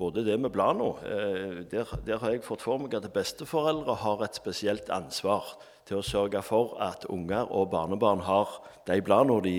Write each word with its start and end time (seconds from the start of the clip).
både 0.00 0.24
det 0.24 0.38
med 0.40 0.52
Blano, 0.52 0.94
eh, 1.04 1.60
der, 1.70 1.90
der 2.06 2.18
har 2.18 2.32
jeg 2.32 2.44
fått 2.46 2.64
for 2.64 2.80
meg 2.80 2.94
at 2.96 3.10
besteforeldre 3.12 3.98
har 4.00 4.24
et 4.24 4.38
spesielt 4.38 4.88
ansvar 4.92 5.54
til 5.88 6.00
å 6.00 6.06
sørge 6.06 6.42
for 6.46 6.76
at 6.80 7.04
unger 7.12 7.50
og 7.52 7.70
barnebarn 7.74 8.24
har 8.24 8.60
de 8.88 9.00
bladene 9.04 9.40
de, 9.44 9.54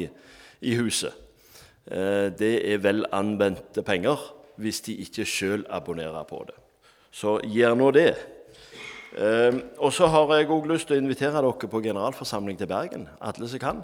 i 0.66 0.76
huset. 0.80 1.14
Eh, 1.86 2.30
det 2.34 2.56
er 2.74 2.82
vel 2.82 3.06
anvendte 3.14 3.84
penger 3.86 4.20
hvis 4.62 4.82
de 4.86 4.98
ikke 5.06 5.26
sjøl 5.26 5.66
abonnerer 5.70 6.26
på 6.30 6.44
det. 6.50 6.58
Så 7.12 7.40
gjør 7.44 7.78
nå 7.78 7.90
det. 7.96 8.12
Eh, 9.18 9.58
og 9.78 9.92
så 9.94 10.08
har 10.08 10.38
jeg 10.38 10.52
òg 10.54 10.70
lyst 10.72 10.90
til 10.90 10.98
å 11.00 11.04
invitere 11.04 11.42
dere 11.42 11.72
på 11.72 11.84
generalforsamling 11.84 12.60
til 12.60 12.70
Bergen, 12.72 13.10
alle 13.20 13.50
som 13.50 13.62
kan. 13.62 13.82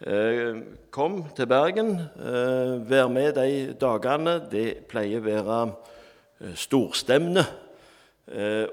Eh, 0.00 0.56
kom 0.90 1.26
til 1.36 1.44
Bergen, 1.46 1.90
eh, 2.00 2.90
vær 2.90 3.08
med 3.12 3.34
de 3.36 3.74
dagene. 3.76 4.38
Det 4.50 4.86
pleier 4.88 5.20
å 5.20 5.26
være 5.26 5.58
eh, 6.40 6.54
storstemne 6.56 7.44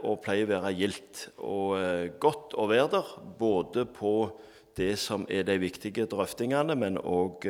og 0.05 0.21
pleier 0.21 0.45
å 0.45 0.51
være 0.51 0.71
gildt 0.77 1.23
og 1.41 2.11
godt 2.21 2.53
å 2.55 2.67
være 2.69 2.91
der. 2.91 3.07
Både 3.39 3.87
på 3.89 4.29
det 4.77 4.93
som 5.01 5.25
er 5.27 5.43
de 5.43 5.57
viktige 5.57 6.05
drøftingene, 6.05 6.75
men 6.77 6.99
òg 7.01 7.47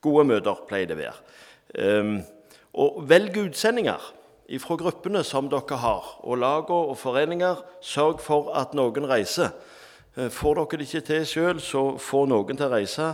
gode 0.00 0.24
møter 0.24 0.62
pleier 0.66 0.88
det 0.88 0.96
å 0.96 1.02
være. 1.02 2.22
Og 2.80 3.02
velg 3.10 3.36
utsendinger 3.44 4.08
fra 4.64 4.78
gruppene 4.80 5.20
som 5.20 5.52
dere 5.52 5.82
har, 5.84 6.14
og 6.24 6.40
lagene 6.40 6.94
og 6.94 6.96
foreninger. 6.96 7.60
Sørg 7.84 8.24
for 8.24 8.48
at 8.56 8.72
noen 8.72 9.06
reiser. 9.12 9.52
Eh, 10.16 10.30
får 10.30 10.60
dere 10.60 10.80
det 10.80 10.88
ikke 10.88 11.06
til 11.06 11.26
sjøl, 11.28 11.60
så 11.60 11.82
får 12.00 12.28
noen 12.32 12.56
til 12.56 12.68
å 12.68 12.72
reise. 12.72 13.12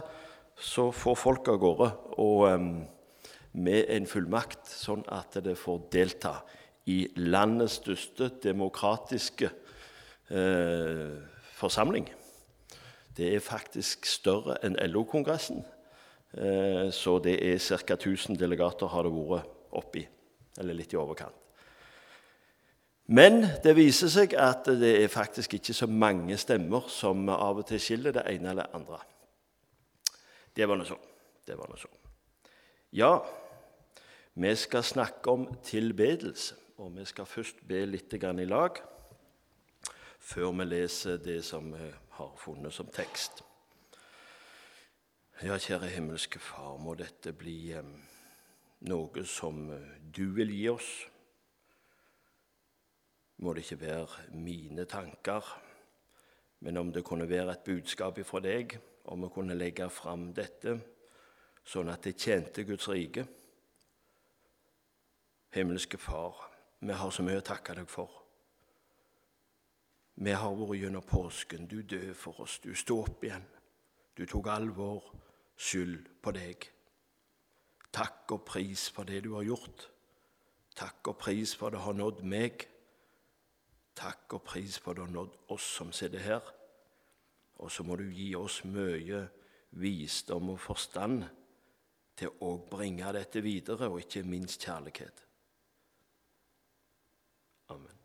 Så 0.55 0.91
får 0.95 1.17
folk 1.19 1.49
av 1.51 1.59
gårde 1.59 1.89
og 2.23 2.45
med 3.55 3.91
en 3.91 4.07
fullmakt, 4.07 4.69
sånn 4.71 5.03
at 5.11 5.39
det 5.43 5.57
får 5.59 5.87
delta 5.91 6.37
i 6.91 7.05
landets 7.19 7.79
største 7.81 8.29
demokratiske 8.45 9.51
eh, 10.31 11.15
forsamling. 11.55 12.09
Det 13.15 13.31
er 13.31 13.45
faktisk 13.45 14.09
større 14.11 14.59
enn 14.67 14.79
LO-kongressen. 14.91 15.63
Eh, 16.35 16.91
så 16.91 17.19
det 17.23 17.39
er 17.47 17.63
ca. 17.63 17.95
1000 17.95 18.39
delegater 18.39 18.91
har 18.91 19.07
det 19.07 19.15
vært 19.15 19.55
oppi, 19.75 20.03
eller 20.59 20.79
litt 20.79 20.95
i 20.95 20.99
overkant. 20.99 21.44
Men 23.07 23.43
det 23.61 23.75
viser 23.77 24.09
seg 24.09 24.33
at 24.41 24.65
det 24.81 24.95
er 25.03 25.13
faktisk 25.13 25.59
ikke 25.59 25.75
så 25.77 25.87
mange 25.91 26.39
stemmer 26.41 26.87
som 26.89 27.29
av 27.29 27.61
og 27.61 27.67
til 27.69 27.83
skiller 27.83 28.17
det 28.17 28.25
ene 28.31 28.55
eller 28.55 28.73
andre. 28.77 29.01
Det 30.57 30.69
var 30.69 30.81
nå 30.81 30.87
så. 30.89 30.97
Det 31.45 31.59
var 31.59 31.69
nå 31.69 31.77
så. 31.77 31.91
Ja, 32.97 33.19
vi 34.35 34.55
skal 34.57 34.83
snakke 34.83 35.31
om 35.31 35.47
tilbedelse, 35.63 36.57
og 36.79 36.97
vi 36.97 37.05
skal 37.05 37.29
først 37.29 37.61
be 37.69 37.85
litt 37.87 38.15
i 38.15 38.45
lag 38.49 38.81
før 40.25 40.53
vi 40.57 40.65
leser 40.65 41.19
det 41.19 41.45
som 41.45 41.73
vi 41.73 41.91
har 42.17 42.31
funnet 42.37 42.73
som 42.73 42.87
tekst. 42.89 43.43
Ja, 45.43 45.59
kjære 45.59 45.91
himmelske 45.93 46.39
Far, 46.39 46.79
må 46.79 46.95
dette 46.95 47.35
bli 47.37 47.73
eh, 47.73 47.85
noe 48.89 49.25
som 49.27 49.69
du 50.17 50.33
vil 50.33 50.49
gi 50.55 50.69
oss 50.71 50.89
må 53.37 53.53
det 53.53 53.65
ikke 53.65 53.81
være 53.81 54.27
mine 54.39 54.85
tanker, 54.85 55.45
men 56.61 56.77
om 56.77 56.93
det 56.93 57.05
kunne 57.05 57.29
være 57.29 57.53
et 57.53 57.65
budskap 57.67 58.19
fra 58.25 58.41
deg, 58.41 58.79
om 59.05 59.23
vi 59.23 59.33
kunne 59.35 59.57
legge 59.59 59.89
fram 59.91 60.31
dette 60.33 60.79
sånn 61.65 61.91
at 61.93 62.05
det 62.05 62.17
tjente 62.21 62.65
Guds 62.65 62.89
rike. 62.89 63.25
Himmelske 65.55 65.99
Far, 66.01 66.37
vi 66.81 66.93
har 66.93 67.13
så 67.15 67.25
mye 67.25 67.41
å 67.41 67.47
takke 67.47 67.77
deg 67.79 67.89
for. 67.89 68.21
Vi 70.15 70.31
har 70.31 70.55
vært 70.55 70.79
gjennom 70.79 71.03
påsken. 71.07 71.67
Du 71.67 71.81
døde 71.83 72.15
for 72.15 72.45
oss. 72.45 72.61
Du 72.63 72.75
sto 72.79 73.01
opp 73.03 73.25
igjen. 73.25 73.45
Du 74.15 74.23
tok 74.31 74.47
all 74.53 74.69
vår 74.71 75.03
skyld 75.59 76.07
på 76.23 76.35
deg. 76.37 76.69
Takk 77.95 78.35
og 78.35 78.45
pris 78.47 78.89
for 78.95 79.07
det 79.07 79.25
du 79.25 79.33
har 79.35 79.47
gjort. 79.47 79.89
Takk 80.75 81.11
og 81.11 81.19
pris 81.19 81.55
for 81.59 81.75
det 81.75 81.83
har 81.83 81.97
nådd 81.99 82.23
meg. 82.27 82.67
Takk 83.95 84.37
og 84.39 84.43
pris 84.43 84.79
for 84.79 84.91
at 84.91 84.99
du 84.99 85.05
har 85.05 85.13
nådd 85.15 85.37
oss 85.55 85.67
som 85.77 85.93
sitter 85.93 86.19
her. 86.19 86.53
Og 87.63 87.71
så 87.71 87.83
må 87.87 87.97
du 87.97 88.05
gi 88.11 88.35
oss 88.35 88.63
mye 88.67 89.29
visdom 89.79 90.51
og 90.55 90.61
forstand 90.61 91.23
til 92.19 92.35
å 92.43 92.57
bringe 92.71 93.13
dette 93.15 93.43
videre, 93.43 93.89
og 93.91 94.03
ikke 94.03 94.23
minst 94.27 94.63
kjærlighet. 94.63 95.25
Amen. 97.75 97.99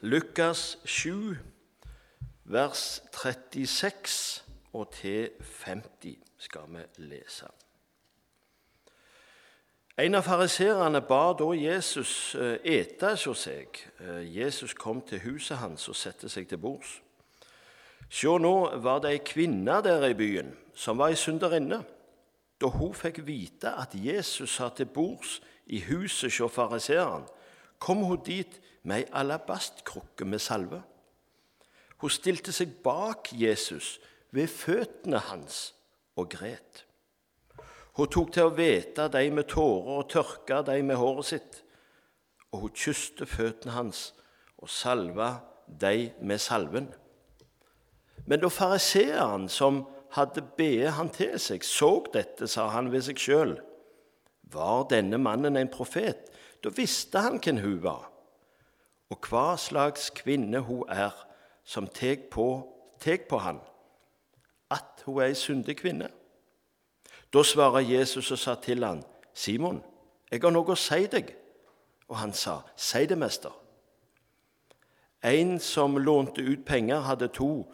Lukas 0.00 0.78
7, 0.84 1.36
vers 2.44 3.02
36 3.12 4.44
og 4.74 4.90
til 4.92 5.30
50 5.64 6.18
skal 6.38 6.66
vi 6.74 6.82
lese. 7.06 7.48
En 9.94 10.16
av 10.18 10.24
fariserene 10.26 10.98
ba 11.06 11.28
da 11.38 11.52
Jesus 11.54 12.34
eh, 12.34 12.56
ete 12.66 13.12
hos 13.14 13.44
seg. 13.46 13.76
Eh, 14.02 14.24
Jesus 14.26 14.72
kom 14.74 14.98
til 15.06 15.20
huset 15.22 15.60
hans 15.60 15.86
og 15.86 15.94
satte 15.94 16.26
seg 16.26 16.48
til 16.50 16.58
bords. 16.58 16.96
Se, 18.10 18.26
nå 18.26 18.54
var 18.82 19.04
det 19.04 19.12
ei 19.14 19.20
kvinne 19.22 19.76
der 19.86 20.02
i 20.08 20.16
byen 20.18 20.50
som 20.74 20.98
var 20.98 21.14
ei 21.14 21.18
synderinne. 21.18 21.78
Da 22.58 22.70
hun 22.74 22.90
fikk 22.90 23.20
vite 23.22 23.70
at 23.70 23.94
Jesus 23.94 24.56
satt 24.56 24.80
til 24.80 24.90
bords 24.90 25.36
i 25.70 25.78
huset 25.86 26.34
hos 26.40 26.56
fariseeren, 26.56 27.28
kom 27.78 28.02
hun 28.02 28.18
dit 28.26 28.58
med 28.82 29.04
ei 29.04 29.10
alabastkrukke 29.14 30.26
med 30.26 30.42
salve. 30.42 30.80
Hun 32.02 32.10
stilte 32.10 32.50
seg 32.50 32.80
bak 32.82 33.30
Jesus 33.30 34.00
ved 34.34 34.50
føttene 34.50 35.22
hans 35.30 35.68
og 36.18 36.34
gret. 36.34 36.82
Hun 37.94 38.10
tok 38.10 38.32
til 38.34 38.48
å 38.48 38.54
vete 38.54 39.06
de 39.12 39.28
med 39.30 39.46
tårer 39.52 40.00
og 40.00 40.08
tørka 40.10 40.62
de 40.66 40.80
med 40.82 40.98
håret 40.98 41.28
sitt. 41.28 41.60
Og 42.50 42.66
hun 42.66 42.74
kysste 42.74 43.26
føttene 43.26 43.76
hans 43.76 44.08
og 44.58 44.70
salva 44.70 45.30
de 45.68 46.10
med 46.20 46.42
salven. 46.42 46.88
Men 48.26 48.40
da 48.40 48.50
fariseeren 48.50 49.46
som 49.52 49.84
hadde 50.16 50.42
bedt 50.56 50.94
han 50.96 51.10
til 51.12 51.36
seg, 51.42 51.64
så 51.66 51.98
dette, 52.14 52.48
sa 52.50 52.68
han 52.72 52.90
ved 52.92 53.04
seg 53.06 53.20
sjøl. 53.20 53.54
Var 54.54 54.88
denne 54.90 55.18
mannen 55.18 55.58
en 55.58 55.70
profet? 55.70 56.30
Da 56.64 56.72
visste 56.72 57.20
han 57.20 57.40
hvem 57.42 57.60
hun 57.60 57.80
var, 57.82 58.08
og 59.12 59.26
hva 59.28 59.58
slags 59.60 60.08
kvinne 60.16 60.62
hun 60.64 60.88
er 60.88 61.12
som 61.64 61.86
tek 61.86 62.30
på, 62.32 62.46
på 63.04 63.38
han, 63.44 63.58
at 64.72 65.02
hun 65.04 65.20
er 65.20 65.28
ei 65.28 65.36
syndig 65.36 65.76
kvinne. 65.82 66.08
Da 67.34 67.42
svarer 67.42 67.80
Jesus 67.80 68.30
og 68.30 68.38
sa 68.38 68.54
til 68.54 68.84
han, 68.84 69.04
'Simon, 69.34 69.82
jeg 70.30 70.40
har 70.42 70.50
noe 70.50 70.72
å 70.72 70.76
si 70.78 71.06
deg.' 71.06 71.34
Og 72.08 72.16
han 72.16 72.32
sa, 72.32 72.60
'Si 72.76 73.06
det, 73.06 73.18
mester.' 73.18 73.60
En 75.22 75.58
som 75.58 75.96
lånte 75.96 76.42
ut 76.42 76.64
penger, 76.64 77.00
hadde 77.00 77.28
to 77.28 77.66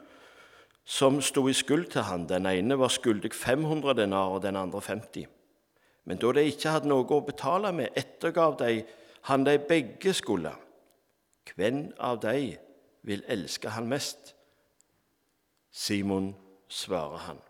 som 0.84 1.21
sto 1.21 1.48
i 1.48 1.53
skuld 1.53 1.87
til 1.87 2.03
han. 2.03 2.28
Den 2.28 2.47
ene 2.47 2.78
var 2.78 2.88
skyldig 2.88 3.34
500 3.34 3.94
denar, 3.94 4.28
og 4.28 4.43
den 4.43 4.56
andre 4.56 4.81
50. 4.81 5.26
Men 6.04 6.19
da 6.19 6.32
de 6.32 6.44
ikke 6.44 6.71
hadde 6.71 6.88
noe 6.88 7.04
å 7.04 7.21
betale 7.27 7.72
med, 7.72 7.88
ettergav 7.97 8.56
de 8.59 8.84
han 9.22 9.44
de 9.44 9.59
begge 9.59 10.15
skulle. 10.15 10.54
Hvem 11.54 11.92
av 11.98 12.21
de 12.22 12.56
vil 13.03 13.22
elske 13.28 13.69
han 13.69 13.88
mest? 13.88 14.34
Simon 15.71 16.37
svarer 16.69 17.19
han. 17.19 17.50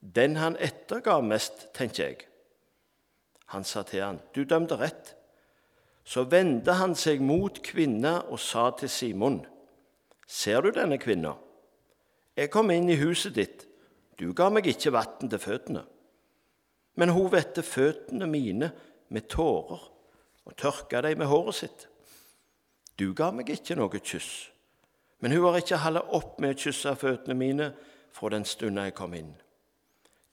Den 0.00 0.36
han 0.36 0.56
ettergav 0.56 1.24
mest, 1.24 1.68
tenker 1.74 2.04
jeg. 2.04 2.26
Han 3.52 3.64
sa 3.64 3.82
til 3.82 4.02
han, 4.02 4.20
'Du 4.34 4.44
dømte 4.44 4.76
rett.' 4.76 5.14
Så 6.04 6.24
vendte 6.24 6.72
han 6.72 6.94
seg 6.94 7.20
mot 7.20 7.62
kvinna 7.62 8.22
og 8.32 8.38
sa 8.40 8.70
til 8.70 8.88
Simon, 8.88 9.46
'Ser 10.26 10.60
du 10.60 10.70
denne 10.70 10.98
kvinna? 10.98 11.34
Jeg 12.36 12.50
kom 12.50 12.70
inn 12.70 12.88
i 12.88 12.96
huset 12.96 13.34
ditt. 13.34 13.66
Du 14.18 14.32
ga 14.32 14.48
meg 14.48 14.66
ikke 14.66 14.92
vann 14.92 15.28
til 15.28 15.38
føttene.' 15.38 15.86
Men 16.96 17.08
hun 17.08 17.32
vette 17.32 17.62
føttene 17.62 18.26
mine 18.26 18.72
med 19.08 19.28
tårer 19.28 19.82
og 20.44 20.56
tørka 20.56 21.00
dem 21.00 21.18
med 21.18 21.26
håret 21.26 21.54
sitt. 21.54 21.88
Du 22.98 23.12
ga 23.14 23.30
meg 23.30 23.50
ikke 23.50 23.76
noe 23.78 24.00
kyss, 24.00 24.50
men 25.20 25.32
hun 25.32 25.44
har 25.44 25.60
ikke 25.60 25.78
holdt 25.78 26.10
opp 26.18 26.40
med 26.40 26.56
å 26.56 26.58
kysse 26.58 26.96
føttene 26.98 27.36
mine 27.38 27.68
fra 28.12 28.32
den 28.34 28.44
stunda 28.44 28.88
jeg 28.88 28.96
kom 28.98 29.14
inn. 29.14 29.30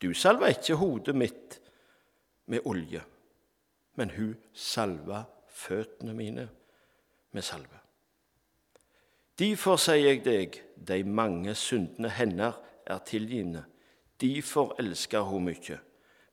Du 0.02 0.14
salva 0.14 0.50
ikke 0.52 0.76
hodet 0.76 1.16
mitt 1.16 1.60
med 2.52 2.66
olje, 2.66 3.02
men 3.96 4.12
hun 4.18 4.36
salva 4.54 5.24
føttene 5.48 6.14
mine 6.14 6.50
med 7.32 7.44
salve. 7.44 7.80
Derfor 9.40 9.80
sier 9.82 10.14
jeg 10.14 10.24
deg, 10.24 10.60
de 10.76 11.02
mange 11.04 11.56
syndene 11.60 12.12
hennes 12.16 12.56
er 12.88 13.02
tilgivne. 13.08 13.66
Derfor 14.22 14.76
elsker 14.80 15.28
hun 15.28 15.50
mye. 15.50 15.80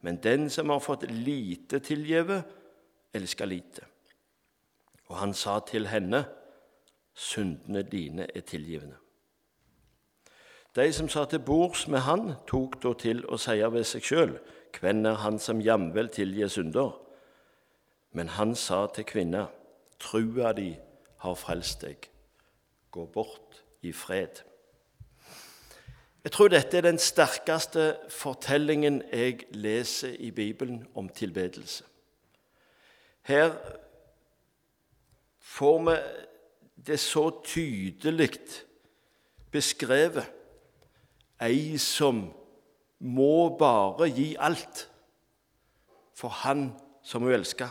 Men 0.02 0.20
den 0.22 0.50
som 0.50 0.70
har 0.70 0.82
fått 0.82 1.08
lite 1.10 1.80
tilgjeve, 1.82 2.42
elsker 3.14 3.46
lite. 3.46 3.86
Og 5.10 5.18
han 5.18 5.34
sa 5.34 5.58
til 5.66 5.86
henne, 5.90 6.24
syndene 7.14 7.82
dine 7.82 8.26
er 8.34 8.46
tilgivne. 8.46 9.01
De 10.76 10.92
som 10.92 11.08
satt 11.08 11.34
til 11.34 11.42
bords 11.44 11.84
med 11.88 12.04
han, 12.06 12.34
tok 12.48 12.78
da 12.82 12.94
til 12.96 13.20
å 13.28 13.36
seie 13.40 13.68
ved 13.72 13.84
seg 13.84 14.06
sjøl, 14.08 14.38
hvem 14.72 15.04
er 15.06 15.20
han 15.20 15.36
som 15.38 15.60
jamvel 15.60 16.08
tilgir 16.08 16.48
synder? 16.48 16.94
Men 18.16 18.32
han 18.38 18.54
sa 18.56 18.86
til 18.94 19.04
kvinna, 19.04 19.46
trua 20.00 20.54
di 20.56 20.70
har 21.24 21.36
frelst 21.36 21.84
deg, 21.84 22.08
gå 22.90 23.04
bort 23.12 23.60
i 23.84 23.92
fred. 23.92 24.40
Jeg 26.24 26.32
tror 26.32 26.52
dette 26.52 26.78
er 26.78 26.86
den 26.86 27.00
sterkeste 27.02 27.86
fortellingen 28.08 29.00
jeg 29.10 29.48
leser 29.52 30.14
i 30.22 30.30
Bibelen 30.30 30.84
om 30.94 31.08
tilbedelse. 31.08 31.84
Her 33.22 33.56
får 35.38 35.82
vi 35.88 35.96
det 36.86 37.00
så 37.00 37.28
tydelig 37.44 38.38
beskrevet. 39.50 40.30
Ei 41.42 41.78
som 41.78 42.24
må 43.02 43.56
bare 43.58 44.08
gi 44.14 44.32
alt 44.38 44.88
for 46.14 46.28
han 46.28 46.70
som 47.02 47.22
hun 47.22 47.34
elsker. 47.34 47.68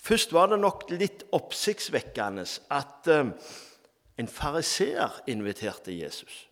Først 0.00 0.32
var 0.32 0.48
det 0.50 0.58
nok 0.60 0.86
litt 0.90 1.26
oppsiktsvekkende 1.36 2.46
at 2.72 3.10
uh, 3.12 3.28
en 4.18 4.28
fariseer 4.28 5.20
inviterte 5.30 5.92
Jesus. 5.94 6.48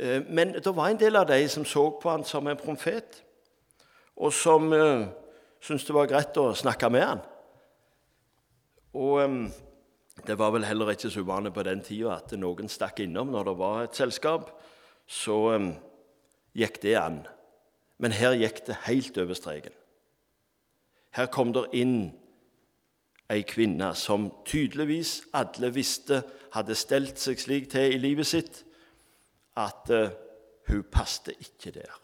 Uh, 0.00 0.24
men 0.28 0.56
det 0.56 0.76
var 0.76 0.88
en 0.90 1.00
del 1.00 1.16
av 1.16 1.28
de 1.28 1.38
som 1.48 1.64
så 1.64 1.90
på 2.02 2.10
han 2.10 2.24
som 2.24 2.48
en 2.48 2.58
profet, 2.58 3.20
og 4.16 4.32
som 4.32 4.72
uh, 4.72 5.06
syntes 5.60 5.86
det 5.86 5.94
var 5.94 6.08
greit 6.10 6.40
å 6.40 6.54
snakke 6.56 6.90
med 6.90 7.06
han. 7.06 7.22
Og 8.94 9.46
det 10.22 10.38
var 10.38 10.52
vel 10.54 10.64
heller 10.64 10.92
ikke 10.94 11.10
så 11.10 11.20
uvanlig 11.20 11.52
på 11.54 11.64
den 11.66 11.82
tida 11.82 12.14
at 12.16 12.32
noen 12.38 12.70
stakk 12.70 13.02
innom 13.02 13.32
når 13.34 13.48
det 13.50 13.54
var 13.58 13.78
et 13.82 13.96
selskap. 13.98 14.52
Så 15.06 15.36
um, 15.56 15.72
gikk 16.56 16.80
det 16.82 16.94
an. 17.00 17.24
Men 17.98 18.14
her 18.14 18.36
gikk 18.38 18.62
det 18.68 18.84
helt 18.86 19.18
over 19.18 19.34
streken. 19.34 19.74
Her 21.14 21.26
kom 21.26 21.52
det 21.54 21.66
inn 21.78 22.12
ei 23.30 23.42
kvinne 23.48 23.90
som 23.96 24.28
tydeligvis 24.46 25.22
alle 25.34 25.70
visste 25.74 26.22
hadde 26.54 26.76
stelt 26.78 27.18
seg 27.18 27.40
slik 27.40 27.68
til 27.72 27.94
i 27.94 28.00
livet 28.00 28.28
sitt 28.28 28.62
at 29.58 29.90
uh, 29.90 30.14
hun 30.70 30.86
passte 30.90 31.34
ikke 31.40 31.74
der. 31.74 32.00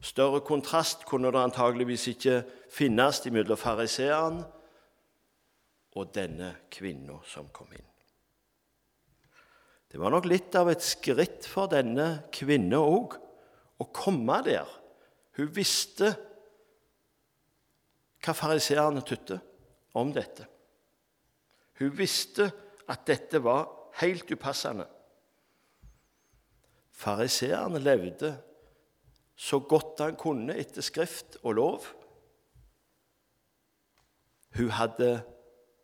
Større 0.00 0.40
kontrast 0.40 1.04
kunne 1.04 1.28
det 1.32 1.42
antageligvis 1.42 2.06
ikke 2.14 2.40
finnes 2.72 3.20
mellom 3.28 3.60
fariseeren 3.60 4.40
og 5.98 6.12
denne 6.14 6.52
kvinna 6.70 7.18
som 7.26 7.48
kom 7.54 7.70
inn. 7.74 7.86
Det 9.90 9.98
var 9.98 10.12
nok 10.14 10.28
litt 10.30 10.54
av 10.54 10.70
et 10.70 10.84
skritt 10.86 11.48
for 11.50 11.70
denne 11.70 12.28
kvinna 12.34 12.78
òg 12.78 13.16
å 13.82 13.86
komme 13.90 14.36
der. 14.46 14.68
Hun 15.34 15.50
visste 15.50 16.12
hva 18.20 18.34
fariseerne 18.36 19.02
tytte 19.06 19.40
om 19.98 20.12
dette. 20.14 20.46
Hun 21.80 21.90
visste 21.96 22.50
at 22.90 23.02
dette 23.08 23.40
var 23.42 23.66
helt 23.98 24.30
upassende. 24.30 24.86
Fariseerne 27.00 27.80
levde 27.80 28.34
så 29.40 29.62
godt 29.64 30.02
han 30.04 30.18
kunne 30.20 30.54
etter 30.60 30.84
skrift 30.84 31.38
og 31.40 31.56
lov. 31.56 31.86
Hun 34.58 34.68
hadde 34.76 35.14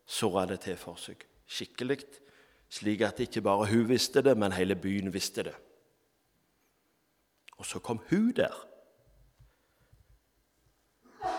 såra 0.06 0.46
det 0.46 0.60
til 0.66 0.78
for 0.80 0.98
seg 1.00 1.26
skikkelig, 1.46 2.00
slik 2.70 3.04
at 3.06 3.20
ikke 3.22 3.42
bare 3.46 3.68
hun 3.70 3.88
visste 3.88 4.22
det, 4.22 4.34
men 4.38 4.54
hele 4.56 4.74
byen 4.74 5.12
visste 5.14 5.44
det. 5.46 5.54
Og 7.56 7.66
så 7.66 7.78
kom 7.78 8.00
hun 8.10 8.32
der. 8.36 8.54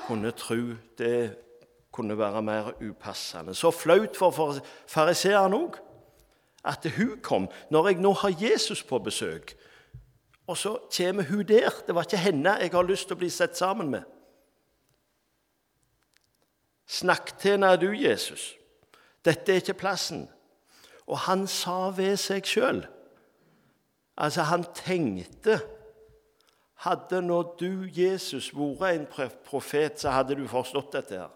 Kunne 0.08 0.32
tro 0.32 0.62
det 0.98 1.36
kunne 1.92 2.18
være 2.18 2.42
mer 2.42 2.72
upassende. 2.82 3.56
Så 3.56 3.72
flaut 3.72 4.18
for 4.18 4.60
fariseeren 4.88 5.54
òg 5.54 5.80
at 6.68 6.86
hun 6.98 7.18
kom. 7.24 7.48
Når 7.72 7.88
jeg 7.88 8.02
nå 8.04 8.14
har 8.14 8.36
Jesus 8.42 8.84
på 8.84 9.00
besøk, 9.00 9.56
og 10.48 10.58
så 10.58 10.78
kommer 10.98 11.24
hun 11.24 11.48
der 11.48 11.70
Det 11.88 11.96
var 11.96 12.06
ikke 12.08 12.18
henne 12.18 12.54
jeg 12.62 12.72
har 12.72 12.84
lyst 12.88 13.08
til 13.08 13.18
å 13.18 13.20
bli 13.20 13.30
sett 13.30 13.58
sammen 13.58 13.90
med. 13.92 14.04
Snakk 16.88 17.36
til 17.40 17.58
henne, 17.58 17.76
du, 17.78 17.92
Jesus. 17.92 18.56
Dette 19.26 19.52
er 19.52 19.62
ikke 19.62 19.74
plassen. 19.74 20.28
Og 21.08 21.20
han 21.28 21.48
sa 21.48 21.90
ved 21.96 22.18
seg 22.20 22.48
sjøl 22.48 22.86
Altså, 24.18 24.42
han 24.50 24.66
tenkte 24.76 25.60
Hadde 26.86 27.22
nå 27.26 27.42
du, 27.60 27.88
Jesus, 27.90 28.52
vært 28.54 29.00
en 29.00 29.32
profet, 29.46 29.98
så 29.98 30.14
hadde 30.14 30.36
du 30.38 30.44
forstått 30.50 30.94
dette 30.94 31.18
her. 31.18 31.32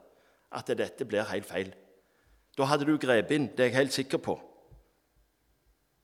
At 0.54 0.70
dette 0.70 1.06
blir 1.06 1.26
helt 1.32 1.48
feil. 1.50 1.72
Da 2.58 2.68
hadde 2.70 2.86
du 2.86 2.94
grepet 3.02 3.34
inn, 3.34 3.48
det 3.50 3.66
er 3.66 3.72
jeg 3.72 3.78
helt 3.80 3.96
sikker 3.96 4.22
på. 4.22 4.36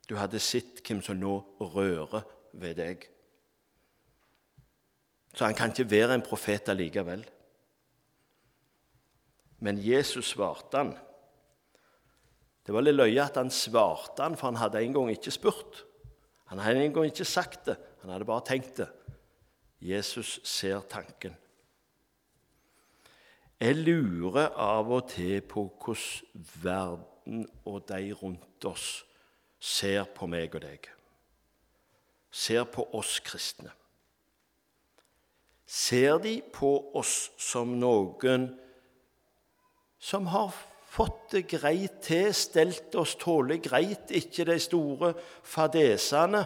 Du 0.10 0.16
hadde 0.18 0.42
sett 0.42 0.82
hvem 0.82 1.04
som 1.06 1.20
nå 1.20 1.36
rører 1.60 2.26
ved 2.58 2.80
deg. 2.80 3.06
Så 5.36 5.46
han 5.46 5.58
kan 5.58 5.70
ikke 5.70 5.92
være 5.92 6.18
en 6.18 6.26
profet 6.26 6.72
allikevel. 6.74 7.22
Men 9.60 9.80
Jesus 9.82 10.34
svarte 10.34 10.78
han. 10.78 10.94
Det 12.66 12.76
var 12.76 12.84
litt 12.84 12.98
løye 12.98 13.24
at 13.24 13.40
han 13.40 13.50
svarte 13.54 14.26
han, 14.26 14.36
for 14.36 14.52
han 14.52 14.60
hadde 14.60 14.82
en 14.84 14.96
gang 14.96 15.12
ikke 15.14 15.34
spurt. 15.34 15.84
Han 16.52 16.60
hadde 16.60 16.84
en 16.84 16.96
gang 16.96 17.10
ikke 17.10 17.28
sagt 17.28 17.68
det, 17.70 17.78
han 18.02 18.12
hadde 18.12 18.28
bare 18.28 18.46
tenkt 18.48 18.82
det. 18.82 18.88
Jesus 19.84 20.40
ser 20.48 20.82
tanken. 20.90 21.36
Jeg 23.58 23.80
lurer 23.80 24.52
av 24.54 24.92
og 24.94 25.08
til 25.10 25.42
på 25.42 25.64
hvordan 25.82 26.46
verden 26.62 27.48
og 27.66 27.88
de 27.90 28.14
rundt 28.14 28.68
oss 28.70 29.02
ser 29.60 30.06
på 30.16 30.28
meg 30.30 30.54
og 30.56 30.62
deg. 30.62 30.86
Ser 32.32 32.68
på 32.70 32.86
oss 32.94 33.18
kristne. 33.26 33.72
Ser 35.66 36.20
de 36.24 36.38
på 36.54 36.70
oss 36.96 37.32
som 37.42 37.74
noen 37.82 38.52
som 40.00 40.28
har 40.28 40.54
fått 40.88 41.32
det 41.32 41.44
greit 41.52 42.02
til, 42.06 42.32
stelt 42.34 42.96
oss 42.98 43.16
tålelig 43.20 43.62
greit, 43.68 44.12
ikke 44.14 44.46
de 44.48 44.58
store 44.62 45.14
fadesene, 45.46 46.44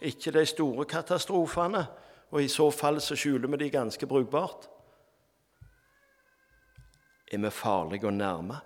ikke 0.00 0.32
de 0.32 0.44
store 0.48 0.86
katastrofene, 0.88 1.84
og 2.30 2.42
i 2.42 2.48
så 2.48 2.70
fall 2.72 3.00
så 3.02 3.18
skjuler 3.18 3.50
vi 3.52 3.64
de 3.64 3.72
ganske 3.74 4.06
brukbart. 4.06 4.68
Er 7.30 7.42
vi 7.42 7.50
farlige 7.54 8.08
å 8.08 8.14
nærme? 8.14 8.58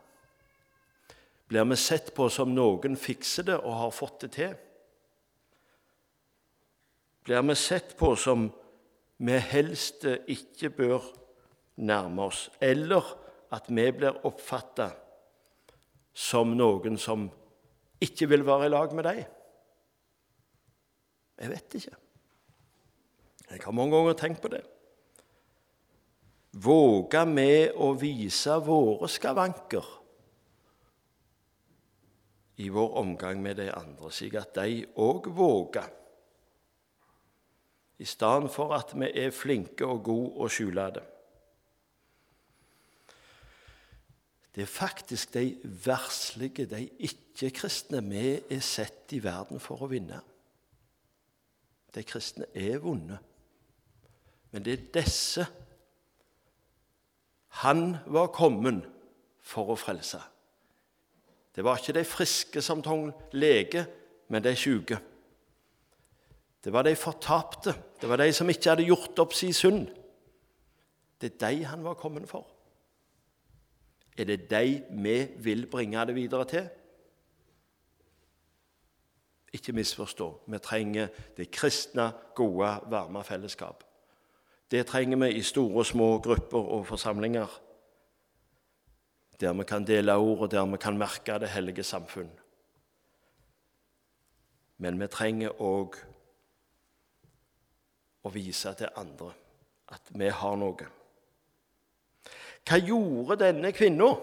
Blir 1.49 1.67
vi 1.69 1.77
sett 1.77 2.15
på 2.17 2.31
som 2.33 2.55
noen 2.55 2.97
fikser 2.97 3.49
det 3.51 3.59
og 3.61 3.77
har 3.83 3.93
fått 3.93 4.25
det 4.25 4.31
til? 4.37 4.55
Blir 7.25 7.45
vi 7.45 7.57
sett 7.57 7.93
på 7.99 8.15
som 8.21 8.49
vi 9.25 9.37
helst 9.53 10.05
ikke 10.05 10.71
bør 10.77 11.05
nærme 11.77 12.29
oss, 12.29 12.49
eller 12.61 13.07
at 13.55 13.71
vi 13.71 13.87
blir 13.95 14.21
oppfatta 14.27 14.91
som 16.15 16.55
noen 16.55 16.99
som 17.01 17.27
ikke 18.03 18.29
vil 18.31 18.47
være 18.47 18.69
i 18.69 18.75
lag 18.75 18.95
med 18.95 19.07
deg? 19.09 19.25
Jeg 21.41 21.51
vet 21.51 21.77
ikke. 21.81 21.97
Jeg 23.51 23.63
har 23.65 23.77
mange 23.77 23.97
ganger 23.97 24.17
tenkt 24.19 24.43
på 24.43 24.51
det. 24.53 24.63
Våger 26.55 27.27
vi 27.35 27.51
å 27.83 27.91
vise 27.99 28.55
våre 28.63 29.11
skavanker 29.11 29.87
i 32.63 32.69
vår 32.71 32.93
omgang 33.01 33.41
med 33.43 33.59
de 33.59 33.67
andre, 33.75 34.11
slik 34.15 34.37
at 34.39 34.55
de 34.61 34.85
òg 35.03 35.27
våger? 35.35 35.91
I 37.99 38.07
stedet 38.07 38.51
for 38.55 38.75
at 38.75 38.95
vi 38.95 39.11
er 39.25 39.35
flinke 39.35 39.87
og 39.87 40.05
gode 40.07 40.47
å 40.47 40.51
skjule 40.51 40.87
det. 40.95 41.03
Det 44.55 44.63
er 44.63 44.71
faktisk 44.71 45.35
de 45.35 45.59
verslige, 45.63 46.67
de 46.71 46.89
ikke-kristne, 46.99 48.03
vi 48.07 48.41
er 48.51 48.61
sett 48.63 49.13
i 49.13 49.19
verden 49.23 49.61
for 49.61 49.83
å 49.83 49.91
vinne. 49.91 50.21
De 51.95 52.03
kristne 52.07 52.47
er 52.55 52.79
vonde. 52.83 53.19
Men 54.55 54.63
det 54.63 54.77
er 54.77 54.87
disse 55.01 55.47
han 57.65 57.97
var 58.11 58.33
kommet 58.35 58.83
for 59.43 59.71
å 59.71 59.77
frelse. 59.79 60.19
Det 61.55 61.63
var 61.63 61.79
ikke 61.79 61.95
de 61.95 62.03
friske 62.07 62.63
som 62.63 62.83
tok 62.83 63.35
lege, 63.39 63.85
men 64.29 64.43
de 64.43 64.55
syke. 64.59 64.99
Det 66.65 66.73
var 66.73 66.83
de 66.83 66.97
fortapte. 66.99 67.75
Det 68.01 68.09
var 68.11 68.19
de 68.19 68.33
som 68.35 68.51
ikke 68.51 68.73
hadde 68.73 68.89
gjort 68.89 69.21
opp 69.23 69.37
sin 69.37 69.55
synd. 69.55 69.87
Det 71.21 71.35
er 71.35 71.39
de 71.47 71.65
han 71.71 71.85
var 71.85 71.99
kommet 72.01 72.27
for. 72.29 72.49
Er 74.19 74.25
det 74.25 74.51
de 74.51 74.85
vi 74.91 75.29
vil 75.39 75.67
bringe 75.67 76.07
det 76.07 76.15
videre 76.15 76.45
til? 76.45 76.69
Ikke 79.53 79.73
misforstå. 79.73 80.43
Vi 80.47 80.59
trenger 80.59 81.09
det 81.37 81.51
kristne, 81.51 82.13
gode, 82.35 82.81
varme 82.91 83.25
fellesskap. 83.25 83.85
Det 84.71 84.87
trenger 84.87 85.17
vi 85.17 85.33
i 85.35 85.43
store 85.43 85.79
og 85.79 85.87
små 85.87 86.19
grupper 86.19 86.59
og 86.59 86.87
forsamlinger. 86.87 87.61
Der 89.41 89.53
vi 89.53 89.65
kan 89.65 89.87
dele 89.87 90.15
ord, 90.15 90.39
og 90.39 90.51
der 90.51 90.67
vi 90.67 90.77
kan 90.77 90.99
merke 90.99 91.39
det 91.39 91.49
hellige 91.49 91.83
samfunn. 91.83 92.31
Men 94.79 95.01
vi 95.01 95.07
trenger 95.07 95.61
òg 95.61 95.99
å 98.25 98.31
vise 98.35 98.75
til 98.75 98.89
andre 98.97 99.33
at 99.89 100.11
vi 100.11 100.29
har 100.29 100.57
noe. 100.57 100.87
Hva 102.65 102.81
gjorde 102.81 103.39
denne 103.45 103.73
kvinna? 103.77 104.15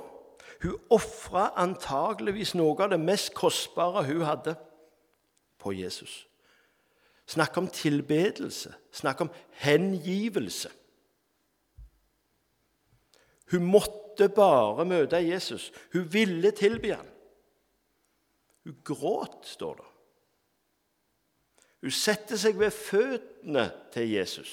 Hun 0.62 0.78
ofra 0.94 1.52
antageligvis 1.62 2.54
noe 2.58 2.76
av 2.84 2.92
det 2.94 3.00
mest 3.02 3.34
kostbare 3.38 4.06
hun 4.10 4.26
hadde, 4.26 4.56
på 5.62 5.74
Jesus. 5.78 6.24
Snakk 7.30 7.58
om 7.58 7.68
tilbedelse, 7.70 8.74
snakk 8.92 9.22
om 9.22 9.30
hengivelse. 9.62 10.72
Hun 13.52 13.68
måtte 13.70 14.30
bare 14.30 14.86
møte 14.86 15.22
Jesus. 15.22 15.72
Hun 15.94 16.08
ville 16.14 16.52
tilby 16.52 16.94
ham. 16.96 17.08
Hun 18.64 18.78
gråt, 18.86 19.46
står 19.48 19.76
det. 19.76 19.88
Hun 21.82 21.94
setter 21.94 22.38
seg 22.38 22.60
ved 22.60 22.74
føttene 22.74 23.70
til 23.94 24.10
Jesus. 24.12 24.52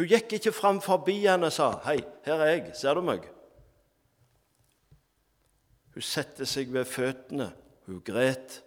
Hun 0.00 0.08
gikk 0.08 0.32
ikke 0.32 0.52
fram 0.56 0.78
forbi 0.80 1.26
han 1.26 1.44
og 1.44 1.52
sa 1.52 1.74
'Hei, 1.84 2.00
her 2.24 2.34
er 2.34 2.46
jeg. 2.46 2.76
Ser 2.76 2.94
du 2.94 3.02
meg?' 3.04 3.28
Hun 5.94 6.02
satte 6.02 6.46
seg 6.46 6.72
ved 6.72 6.84
føttene. 6.84 7.52
Hun 7.86 8.00
gret. 8.00 8.62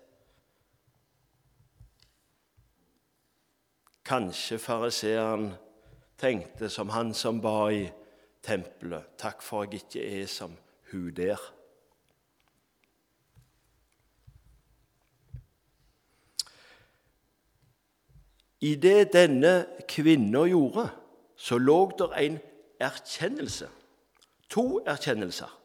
Kanskje 4.06 4.60
fariseeren 4.60 5.54
tenkte 6.18 6.70
som 6.70 6.90
han 6.90 7.14
som 7.14 7.42
ba 7.42 7.70
i 7.70 7.90
tempelet 8.44 9.18
'Takk 9.18 9.42
for 9.42 9.64
jeg 9.64 9.74
ikke 9.74 10.22
er 10.22 10.28
som 10.28 10.58
hun 10.92 11.14
der'. 11.14 11.52
I 18.62 18.76
det 18.76 19.14
denne 19.14 19.66
kvinna 19.88 20.46
gjorde, 20.46 21.03
så 21.44 21.58
lå 21.58 21.92
det 22.00 22.08
en 22.26 22.38
erkjennelse. 22.80 23.68
To 24.50 24.80
erkjennelser. 24.88 25.60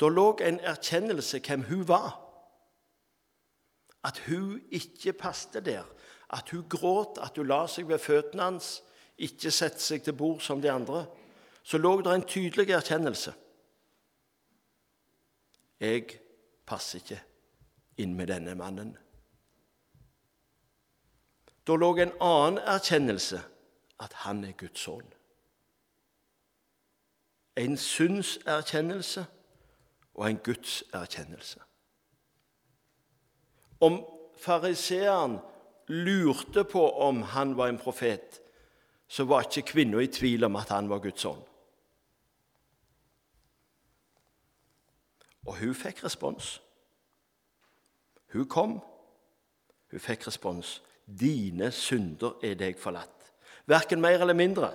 Da 0.00 0.08
lå 0.10 0.32
en 0.42 0.58
erkjennelse 0.60 1.38
hvem 1.46 1.62
hun 1.68 1.84
var. 1.88 2.16
At 4.04 4.18
hun 4.26 4.58
ikke 4.70 5.12
passet 5.12 5.64
der. 5.66 5.84
At 6.30 6.50
hun 6.50 6.64
gråt, 6.68 7.18
at 7.22 7.36
hun 7.36 7.46
la 7.46 7.60
seg 7.70 7.86
ved 7.88 8.02
føttene 8.02 8.42
hans, 8.42 8.80
ikke 9.18 9.52
sette 9.54 9.80
seg 9.82 10.02
til 10.02 10.16
bord 10.18 10.40
som 10.42 10.62
de 10.62 10.70
andre. 10.70 11.04
Så 11.62 11.78
lå 11.78 12.00
det 12.02 12.14
en 12.14 12.26
tydelig 12.26 12.70
erkjennelse. 12.74 13.34
Jeg 15.80 16.08
passer 16.66 16.98
ikke 16.98 17.20
inn 18.02 18.16
med 18.18 18.32
denne 18.32 18.56
mannen. 18.58 18.90
Da 21.66 21.78
lå 21.78 21.92
en 22.02 22.16
annen 22.18 22.58
erkjennelse 22.66 23.44
at 24.00 24.12
han 24.12 24.44
er 24.44 24.52
Guds 24.52 24.80
sønn. 24.80 25.14
En 27.56 27.76
synserkjennelse 27.76 29.26
og 30.14 30.30
en 30.30 30.38
gudserkjennelse. 30.38 31.60
Om 33.80 34.04
fariseeren 34.38 35.38
lurte 35.88 36.64
på 36.64 36.90
om 36.90 37.22
han 37.22 37.56
var 37.56 37.68
en 37.68 37.78
profet, 37.78 38.40
så 39.08 39.24
var 39.24 39.46
ikke 39.46 39.72
kvinna 39.72 39.98
i 39.98 40.06
tvil 40.06 40.44
om 40.44 40.56
at 40.56 40.68
han 40.68 40.88
var 40.88 40.98
Guds 40.98 41.24
ånd. 41.24 41.42
Og 45.46 45.56
hun 45.58 45.74
fikk 45.74 46.04
respons. 46.04 46.62
Hun 48.32 48.48
kom. 48.48 48.80
Hun 49.90 50.00
fikk 50.00 50.26
respons. 50.26 50.82
'Dine 51.06 51.70
synder 51.72 52.36
er 52.42 52.54
deg 52.54 52.76
forlatt'. 52.76 53.17
Verken 53.68 54.00
mer 54.00 54.20
eller 54.20 54.34
mindre. 54.34 54.72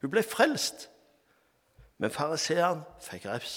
Hun 0.00 0.10
ble 0.10 0.22
frelst. 0.22 0.86
Men 1.98 2.14
fariseeren 2.14 2.84
fikk 3.02 3.26
refs. 3.26 3.56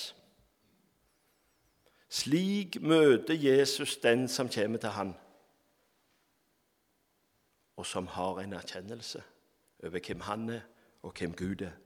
Slik 2.11 2.81
møter 2.81 3.37
Jesus 3.37 3.97
den 4.03 4.25
som 4.27 4.49
kommer 4.51 4.81
til 4.81 4.89
han, 4.89 5.13
og 7.79 7.85
som 7.85 8.07
har 8.07 8.41
en 8.41 8.53
erkjennelse 8.53 9.21
over 9.83 10.01
hvem 10.07 10.25
han 10.27 10.49
er, 10.49 10.65
og 11.01 11.13
hvem 11.17 11.31
Gud 11.33 11.61
er. 11.61 11.77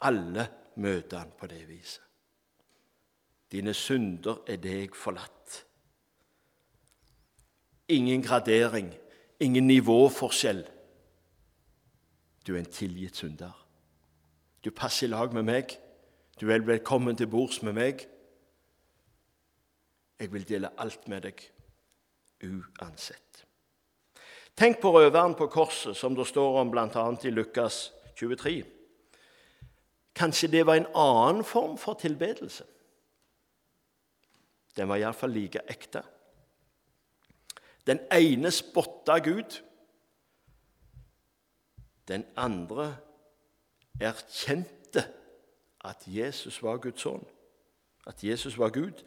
Alle 0.00 0.46
møter 0.76 1.18
han 1.18 1.32
på 1.38 1.46
det 1.46 1.68
viset. 1.68 2.02
Dine 3.52 3.74
synder 3.74 4.44
er 4.46 4.56
deg 4.62 4.94
forlatt. 4.94 5.64
Ingen 7.88 8.22
gradering, 8.22 8.94
ingen 9.40 9.66
nivåforskjell. 9.66 10.64
Du 12.46 12.54
er 12.54 12.58
en 12.58 12.70
tilgitt 12.70 13.16
synder. 13.16 13.52
Du 14.64 14.70
passer 14.70 15.06
i 15.06 15.10
lag 15.10 15.32
med 15.32 15.46
meg. 15.48 15.76
Du 16.40 16.50
er 16.50 16.64
velkommen 16.66 17.16
til 17.16 17.28
bords 17.30 17.62
med 17.62 17.76
meg. 17.76 18.04
Jeg 20.20 20.32
vil 20.32 20.48
dele 20.48 20.70
alt 20.78 21.08
med 21.08 21.24
deg, 21.26 21.40
uansett. 22.44 23.44
Tenk 24.56 24.78
på 24.80 24.92
røveren 24.94 25.34
på 25.34 25.48
korset, 25.50 25.96
som 25.96 26.14
det 26.14 26.28
står 26.30 26.60
om 26.60 26.70
bl.a. 26.70 27.04
i 27.24 27.32
Lukas 27.34 27.90
23. 28.16 28.62
Kanskje 30.14 30.48
det 30.48 30.66
var 30.66 30.78
en 30.78 30.90
annen 30.94 31.44
form 31.44 31.78
for 31.78 31.98
tilbedelse? 31.98 32.64
Den 34.76 34.88
var 34.88 35.02
iallfall 35.02 35.34
like 35.34 35.62
ekte. 35.70 36.02
Den 37.86 38.00
ene 38.12 38.50
spotta 38.50 39.18
Gud. 39.18 39.58
Den 42.08 42.26
andre 42.36 42.96
erkjente 44.00 45.04
at 45.84 46.04
Jesus 46.06 46.62
var 46.62 46.76
Guds 46.82 47.00
sønn, 47.00 47.24
at 48.06 48.24
Jesus 48.24 48.58
var 48.58 48.72
Gud. 48.74 49.04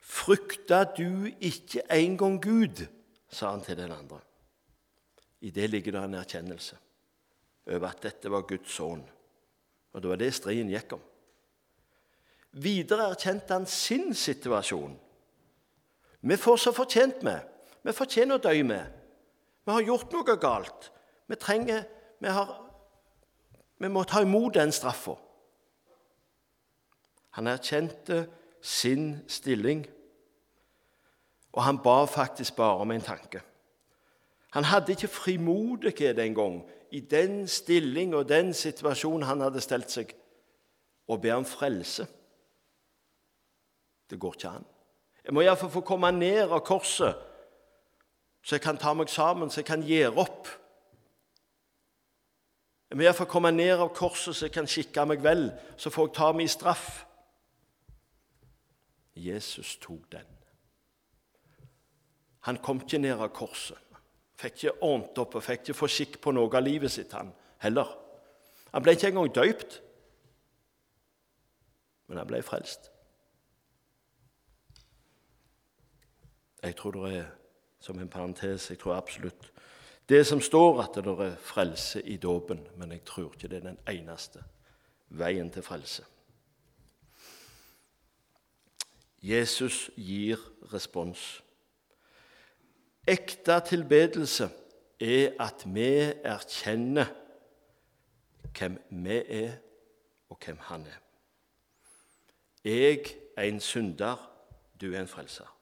Frykta 0.00 0.84
du 0.84 1.28
ikke 1.40 1.84
engang 1.92 2.40
Gud, 2.42 2.86
sa 3.28 3.50
han 3.50 3.64
til 3.64 3.76
den 3.78 3.92
andre. 3.92 4.20
I 5.40 5.50
det 5.50 5.70
ligger 5.70 5.92
det 5.92 6.04
en 6.04 6.14
erkjennelse 6.14 6.76
over 7.70 7.88
at 7.88 8.02
dette 8.02 8.30
var 8.30 8.48
Guds 8.48 8.72
sønn. 8.72 9.04
Og 9.92 10.02
det 10.02 10.10
var 10.10 10.18
det 10.20 10.34
striden 10.34 10.70
gikk 10.70 10.94
om. 10.96 11.02
Videre 12.62 13.10
erkjente 13.12 13.54
han 13.54 13.66
sin 13.66 14.14
situasjon. 14.14 14.96
Vi 16.20 16.36
får 16.36 16.56
så 16.56 16.72
fortjent 16.74 17.22
med. 17.22 17.40
Vi 17.82 17.94
fortjener 17.96 18.36
å 18.36 18.42
dø 18.42 18.54
med. 18.66 18.96
Vi 19.64 19.72
har 19.72 19.86
gjort 19.86 20.12
noe 20.12 20.36
galt. 20.40 20.90
Vi 21.30 21.36
trenger 21.36 21.84
Vi, 22.20 22.28
har, 22.28 22.50
vi 23.78 23.88
må 23.88 24.02
ta 24.04 24.20
imot 24.20 24.54
den 24.54 24.72
straffa. 24.72 25.14
Han 27.30 27.46
erkjente 27.46 28.26
sin 28.60 29.22
stilling, 29.28 29.86
og 31.52 31.62
han 31.64 31.78
ba 31.80 32.04
faktisk 32.04 32.56
bare 32.56 32.84
om 32.84 32.90
en 32.90 33.00
tanke. 33.00 33.40
Han 34.52 34.64
hadde 34.64 34.92
ikke 34.92 35.08
frimodighet 35.08 36.18
engang 36.18 36.60
i 36.90 37.00
den 37.00 37.48
stilling 37.48 38.14
og 38.14 38.28
den 38.28 38.52
situasjonen 38.54 39.22
han 39.22 39.40
hadde 39.40 39.64
stelt 39.64 39.88
seg, 39.90 40.12
å 41.08 41.16
be 41.16 41.32
om 41.32 41.48
frelse. 41.48 42.04
Det 44.10 44.20
går 44.20 44.36
ikke 44.36 44.56
an. 44.58 44.66
Jeg 45.24 45.34
må 45.34 45.40
iallfall 45.40 45.72
få 45.72 45.86
komme 45.86 46.12
ned 46.12 46.50
av 46.50 46.60
korset, 46.66 47.16
så 48.42 48.58
jeg 48.58 48.68
kan 48.68 48.76
ta 48.76 48.92
meg 48.92 49.08
sammen, 49.08 49.48
så 49.48 49.62
jeg 49.62 49.72
kan 49.72 49.88
gjøre 49.88 50.18
opp. 50.20 50.58
Jeg 52.90 52.98
må 52.98 53.04
iallfall 53.04 53.28
komme 53.30 53.52
ned 53.54 53.78
av 53.78 53.92
korset, 53.94 54.34
så 54.34 54.48
jeg 54.48 54.54
kan 54.56 54.66
skikke 54.66 55.04
meg 55.06 55.22
vel, 55.22 55.44
så 55.78 55.92
får 55.94 56.08
jeg 56.08 56.14
ta 56.16 56.32
min 56.34 56.50
straff. 56.50 56.88
Jesus 59.14 59.76
tok 59.78 60.08
den. 60.10 60.26
Han 62.48 62.58
kom 62.64 62.80
ikke 62.82 62.98
ned 62.98 63.20
av 63.20 63.30
korset. 63.36 63.78
Fikk 64.40 64.56
ikke 64.56 64.82
ordnet 64.82 65.18
opp 65.22 65.36
og 65.36 65.44
fikk 65.44 65.62
ikke 65.62 65.76
få 65.76 65.88
skikk 65.92 66.18
på 66.24 66.32
noe 66.32 66.50
av 66.50 66.64
livet 66.64 66.90
sitt, 66.90 67.12
han 67.12 67.30
heller. 67.62 67.92
Han 68.72 68.82
ble 68.82 68.96
ikke 68.96 69.10
engang 69.12 69.30
døypt, 69.34 69.80
men 72.08 72.18
han 72.18 72.26
ble 72.26 72.40
frelst. 72.42 72.90
Jeg 76.64 76.74
tror 76.76 76.96
det 76.96 77.12
er 77.20 77.28
som 77.80 77.98
en 77.98 78.10
parentes. 78.10 78.66
Jeg 78.70 78.78
tror 78.80 78.98
absolutt 78.98 79.46
det 80.10 80.24
som 80.26 80.40
står 80.42 80.80
at 80.82 80.96
det 80.98 81.06
er 81.06 81.36
frelse 81.38 82.02
i 82.02 82.16
dåpen, 82.16 82.64
men 82.76 82.92
jeg 82.92 83.04
tror 83.06 83.30
ikke 83.32 83.48
det 83.48 83.60
er 83.60 83.68
den 83.70 83.78
eneste 83.88 84.42
veien 85.10 85.50
til 85.50 85.62
frelse. 85.62 86.04
Jesus 89.22 89.90
gir 89.96 90.40
respons. 90.72 91.42
Ekte 93.06 93.60
tilbedelse 93.66 94.48
er 95.00 95.36
at 95.40 95.62
vi 95.66 95.90
erkjenner 96.24 97.12
hvem 98.58 98.78
vi 98.90 99.22
er, 99.28 99.56
og 100.30 100.38
hvem 100.44 100.58
han 100.60 100.86
er. 100.86 100.98
Jeg 102.64 103.16
er 103.36 103.42
en 103.42 103.60
synder, 103.60 104.16
du 104.80 104.92
er 104.92 105.00
en 105.00 105.08
frelser. 105.08 105.56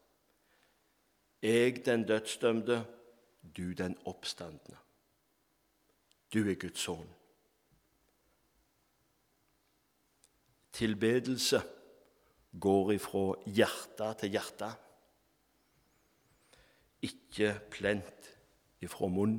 Jeg 1.43 1.85
den 1.87 2.07
dødsdømte, 2.07 2.85
du 3.57 3.73
den 3.73 3.97
oppstandende. 4.05 4.77
Du 6.33 6.43
er 6.45 6.59
Guds 6.61 6.81
sønn. 6.81 7.09
Tilbedelse 10.73 11.63
går 12.61 12.93
ifra 12.95 13.25
hjerte 13.47 14.11
til 14.21 14.35
hjerte, 14.37 14.69
ikke 17.03 17.55
plent 17.73 18.29
ifra 18.85 19.09
munn. 19.11 19.39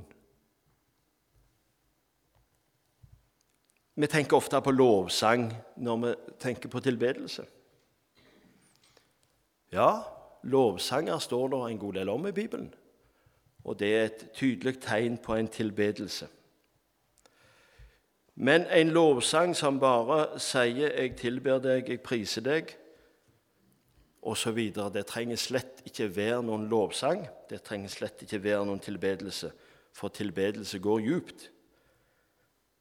Vi 4.00 4.08
tenker 4.08 4.38
ofte 4.40 4.62
på 4.64 4.72
lovsang 4.72 5.50
når 5.84 5.98
vi 6.04 6.12
tenker 6.40 6.72
på 6.72 6.80
tilbedelse. 6.80 7.44
Ja, 9.76 9.90
lovsanger 10.44 11.20
står 11.20 11.50
det 11.52 11.60
en 11.66 11.82
god 11.82 12.00
del 12.00 12.10
om 12.10 12.28
i 12.28 12.32
Bibelen, 12.32 12.72
og 13.64 13.80
det 13.80 13.96
er 13.96 14.06
et 14.06 14.28
tydelig 14.34 14.80
tegn 14.82 15.18
på 15.18 15.36
en 15.36 15.48
tilbedelse. 15.48 16.28
Men 18.36 18.66
en 18.72 18.90
lovsang 18.96 19.56
som 19.56 19.80
bare 19.80 20.40
sier 20.40 20.96
'jeg 20.96 21.18
tilber 21.18 21.60
deg, 21.60 21.90
jeg 21.90 22.02
priser 22.02 22.42
deg', 22.42 22.76
osv., 24.22 24.72
det 24.94 25.06
trenger 25.06 25.36
slett 25.36 25.82
ikke 25.86 26.16
være 26.16 26.44
noen 26.44 26.68
lovsang. 26.70 27.28
Det 27.50 27.62
trenger 27.64 27.90
slett 27.90 28.22
ikke 28.22 28.44
være 28.44 28.66
noen 28.66 28.80
tilbedelse, 28.80 29.52
for 29.94 30.08
tilbedelse 30.08 30.80
går 30.80 31.00
djupt. 31.00 31.50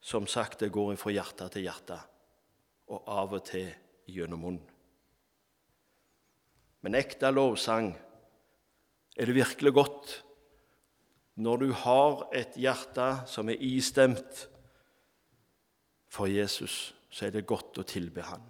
Som 0.01 0.27
sagt, 0.27 0.61
det 0.61 0.73
går 0.73 0.97
fra 0.97 1.11
hjerte 1.11 1.49
til 1.49 1.63
hjerte, 1.63 1.99
og 2.89 3.03
av 3.07 3.33
og 3.33 3.45
til 3.45 3.75
gjennom 4.07 4.41
munnen. 4.41 4.71
Men 6.81 6.95
ekte 6.95 7.31
lovsang 7.35 7.91
er 9.19 9.27
det 9.27 9.35
virkelig 9.35 9.73
godt 9.75 10.25
når 11.39 11.61
du 11.63 11.69
har 11.85 12.25
et 12.35 12.57
hjerte 12.59 13.09
som 13.31 13.49
er 13.51 13.61
istemt 13.63 14.49
for 16.11 16.27
Jesus, 16.27 16.97
så 17.11 17.29
er 17.29 17.37
det 17.37 17.47
godt 17.47 17.79
å 17.79 17.87
tilbe 17.87 18.25
han. 18.27 18.43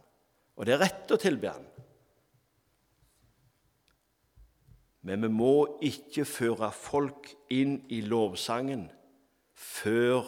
Og 0.56 0.66
det 0.66 0.74
er 0.74 0.82
rett 0.86 1.12
å 1.12 1.20
tilbe 1.20 1.52
han. 1.52 1.66
Men 5.04 5.22
vi 5.22 5.30
må 5.32 5.52
ikke 5.84 6.24
føre 6.28 6.72
folk 6.74 7.30
inn 7.54 7.78
i 7.92 8.00
lovsangen 8.08 8.88
før 9.52 10.26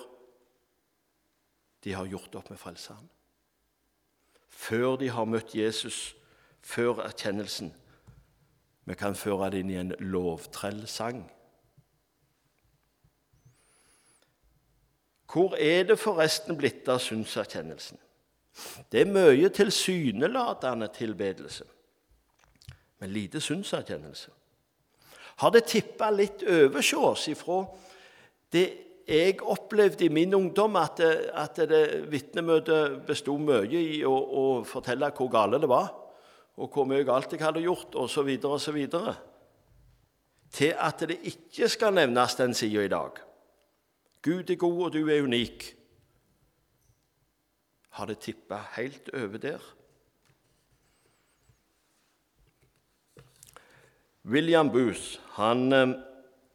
de 1.84 1.96
har 1.96 2.08
gjort 2.12 2.36
opp 2.38 2.52
med 2.52 2.60
Frelseren. 2.60 3.08
Før 4.50 4.98
de 5.00 5.08
har 5.08 5.28
møtt 5.28 5.56
Jesus, 5.56 6.14
før 6.60 7.00
erkjennelsen. 7.06 7.72
Vi 8.84 8.96
kan 9.00 9.16
føre 9.16 9.48
det 9.52 9.64
inn 9.64 9.72
i 9.72 9.80
en 9.80 9.94
lovtrellsang. 10.12 11.24
Hvor 15.30 15.54
er 15.54 15.84
det 15.86 15.98
forresten 15.98 16.58
blitt 16.58 16.88
av 16.90 16.98
synserkjennelsen? 17.02 17.98
Det 18.90 19.04
er 19.04 19.12
mye 19.12 19.48
tilsynelatende 19.54 20.88
tilbedelse, 20.92 21.64
men 22.98 23.12
lite 23.14 23.40
synserkjennelse. 23.40 24.30
Har 25.40 25.54
det 25.54 25.68
tippa 25.70 26.10
litt 26.10 26.42
over 26.42 26.80
hos 26.82 26.92
oss 26.98 27.28
ifra 27.30 27.62
det 28.52 28.66
jeg 29.10 29.40
opplevde 29.42 30.04
i 30.06 30.12
min 30.12 30.34
ungdom, 30.34 30.76
at, 30.76 31.00
det, 31.00 31.30
at 31.34 31.56
det 31.70 32.10
vitnemøtet 32.10 33.00
besto 33.06 33.34
mye 33.40 33.66
i 33.70 34.02
å, 34.06 34.12
å 34.12 34.44
fortelle 34.66 35.08
hvor 35.16 35.30
gale 35.32 35.58
det 35.62 35.70
var? 35.70 35.88
og 36.60 36.68
hvor 36.74 36.86
mye 36.88 37.06
galt 37.08 37.32
jeg 37.32 37.42
hadde 37.42 37.64
gjort, 37.64 37.94
osv., 37.96 38.28
osv., 38.44 38.78
til 40.50 40.72
at 40.76 41.04
det 41.06 41.20
ikke 41.30 41.68
skal 41.70 41.94
nevnes 41.94 42.34
den 42.36 42.54
sida 42.58 42.84
i 42.84 42.90
dag. 42.90 43.20
Gud 44.22 44.50
er 44.50 44.56
god, 44.60 44.84
og 44.84 44.92
du 44.92 45.08
er 45.08 45.22
unik. 45.22 45.76
Har 47.96 48.06
det 48.06 48.18
tippa 48.18 48.60
helt 48.76 49.08
over 49.14 49.38
der? 49.38 49.60
William 54.24 54.68
Booth 54.70 55.18
han 55.38 55.72
eh, 55.72 55.94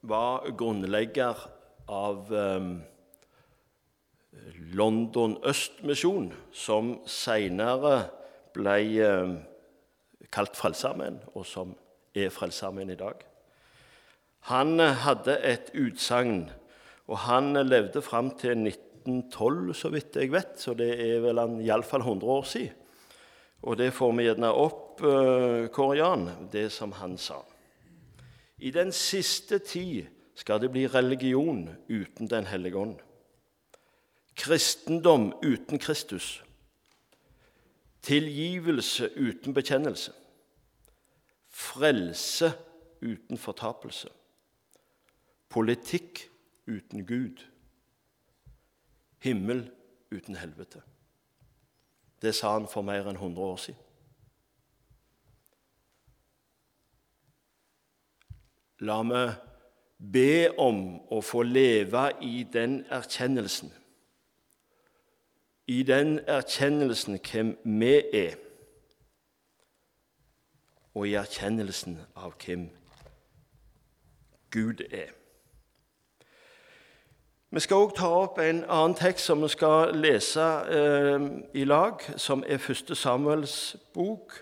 var 0.02 0.46
grunnlegger 0.58 1.40
av 1.90 2.34
eh, 2.34 2.68
London 4.78 5.34
Østmisjon, 5.44 6.30
som 6.54 7.00
seinere 7.10 7.96
ble 8.54 8.76
eh, 9.02 9.34
kalt 10.30 10.56
Frelsesarmeen, 10.60 11.18
og 11.34 11.48
som 11.50 11.74
er 12.14 12.30
Frelsesarmeen 12.30 12.94
i 12.94 13.00
dag. 13.00 13.26
Han 14.52 14.78
hadde 14.78 15.40
et 15.42 15.74
utsagn, 15.74 16.52
og 17.08 17.18
han 17.28 17.54
levde 17.68 18.02
fram 18.02 18.32
til 18.40 18.66
1912, 18.66 19.74
så 19.78 19.92
vidt 19.94 20.18
jeg 20.18 20.32
vet, 20.34 20.56
så 20.58 20.74
det 20.78 20.90
er 20.98 21.22
vel 21.22 21.42
iallfall 21.66 22.02
100 22.02 22.32
år 22.32 22.48
siden. 22.50 22.82
Og 23.66 23.78
det 23.78 23.94
får 23.94 24.12
vi 24.14 24.26
gjerne 24.28 24.52
opp, 24.52 25.02
uh, 25.02 25.66
Kåre 25.74 25.98
Jan, 25.98 26.28
det 26.52 26.68
som 26.74 26.92
han 27.00 27.16
sa. 27.18 27.40
I 28.62 28.72
den 28.72 28.92
siste 28.94 29.60
tid 29.60 30.06
skal 30.38 30.62
det 30.62 30.70
bli 30.72 30.86
religion 30.88 31.68
uten 31.90 32.30
Den 32.30 32.46
hellige 32.46 32.78
ånd. 32.78 33.00
Kristendom 34.36 35.34
uten 35.44 35.80
Kristus. 35.80 36.44
Tilgivelse 38.02 39.10
uten 39.16 39.54
bekjennelse. 39.54 40.12
Frelse 41.50 42.52
uten 43.02 43.38
fortapelse. 43.38 44.10
Politikk 45.50 46.30
uten 46.68 47.06
Gud. 47.06 47.46
Himmel 49.18 49.72
uten 50.12 50.36
helvete. 50.36 50.82
Det 52.22 52.36
sa 52.36 52.54
han 52.54 52.68
for 52.68 52.82
mer 52.82 53.08
enn 53.10 53.20
100 53.20 53.42
år 53.42 53.58
siden. 53.58 53.82
La 58.80 59.02
meg 59.04 59.36
be 59.98 60.52
om 60.60 60.82
å 61.12 61.22
få 61.24 61.44
leve 61.48 62.10
i 62.22 62.44
den 62.54 62.82
erkjennelsen. 62.92 63.72
I 65.68 65.84
den 65.84 66.20
erkjennelsen 66.30 67.20
hvem 67.24 67.56
vi 67.64 67.94
er 68.14 68.36
og 70.96 71.08
i 71.10 71.16
erkjennelsen 71.20 71.98
av 72.16 72.36
hvem 72.40 72.70
Gud 74.52 74.84
er. 74.92 75.12
Vi 77.50 77.60
skal 77.60 77.78
også 77.78 77.96
ta 77.96 78.10
opp 78.10 78.40
en 78.42 78.64
annen 78.64 78.96
tekst 78.98 79.30
som 79.30 79.44
vi 79.44 79.50
skal 79.54 79.94
lese 79.96 80.44
eh, 80.74 81.28
i 81.54 81.64
lag, 81.64 82.02
som 82.18 82.44
er 82.48 82.58
1. 82.58 82.92
Samuels 82.98 83.76
bok, 83.94 84.34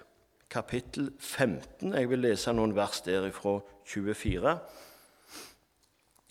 kapittel 0.49 1.11
15. 1.19 1.93
Jeg 1.93 2.09
vil 2.09 2.23
lese 2.23 2.53
noen 2.55 2.75
vers 2.75 3.01
der 3.05 3.27
fra 3.35 3.57
24. 3.85 4.57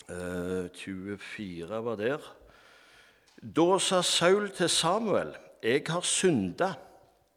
Eh, 0.08 0.70
24 0.74 1.82
var 1.85 2.00
der. 2.00 2.30
Da 3.42 3.78
sa 3.78 4.02
Saul 4.02 4.50
til 4.50 4.68
Samuel, 4.68 5.37
'Jeg 5.62 5.82
har 5.88 6.00
synda, 6.00 6.72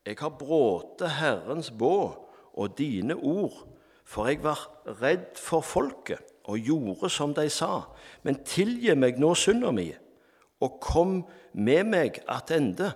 jeg 0.05 0.15
har 0.19 0.29
bråte 0.29 1.09
Herrens 1.09 1.71
båd.' 1.71 2.25
og 2.55 2.77
dine 2.77 3.15
ord, 3.15 3.67
for 4.05 4.27
jeg 4.27 4.43
var 4.43 4.69
redd 5.01 5.35
for 5.35 5.61
folket 5.61 6.34
og 6.45 6.59
gjorde 6.59 7.09
som 7.09 7.33
de 7.33 7.47
sa. 7.49 7.85
Men 8.23 8.43
tilgi 8.45 8.93
meg 8.97 9.19
nå 9.21 9.33
synda 9.37 9.71
mi, 9.75 9.89
og 10.61 10.79
kom 10.81 11.19
med 11.53 11.89
meg 11.89 12.21
attende, 12.31 12.93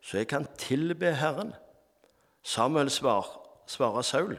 så 0.00 0.20
jeg 0.20 0.30
kan 0.30 0.46
tilbe 0.58 1.12
Herren. 1.18 1.52
Samuel 2.46 2.90
svar, 2.90 3.26
svarer 3.66 4.06
Saul, 4.06 4.36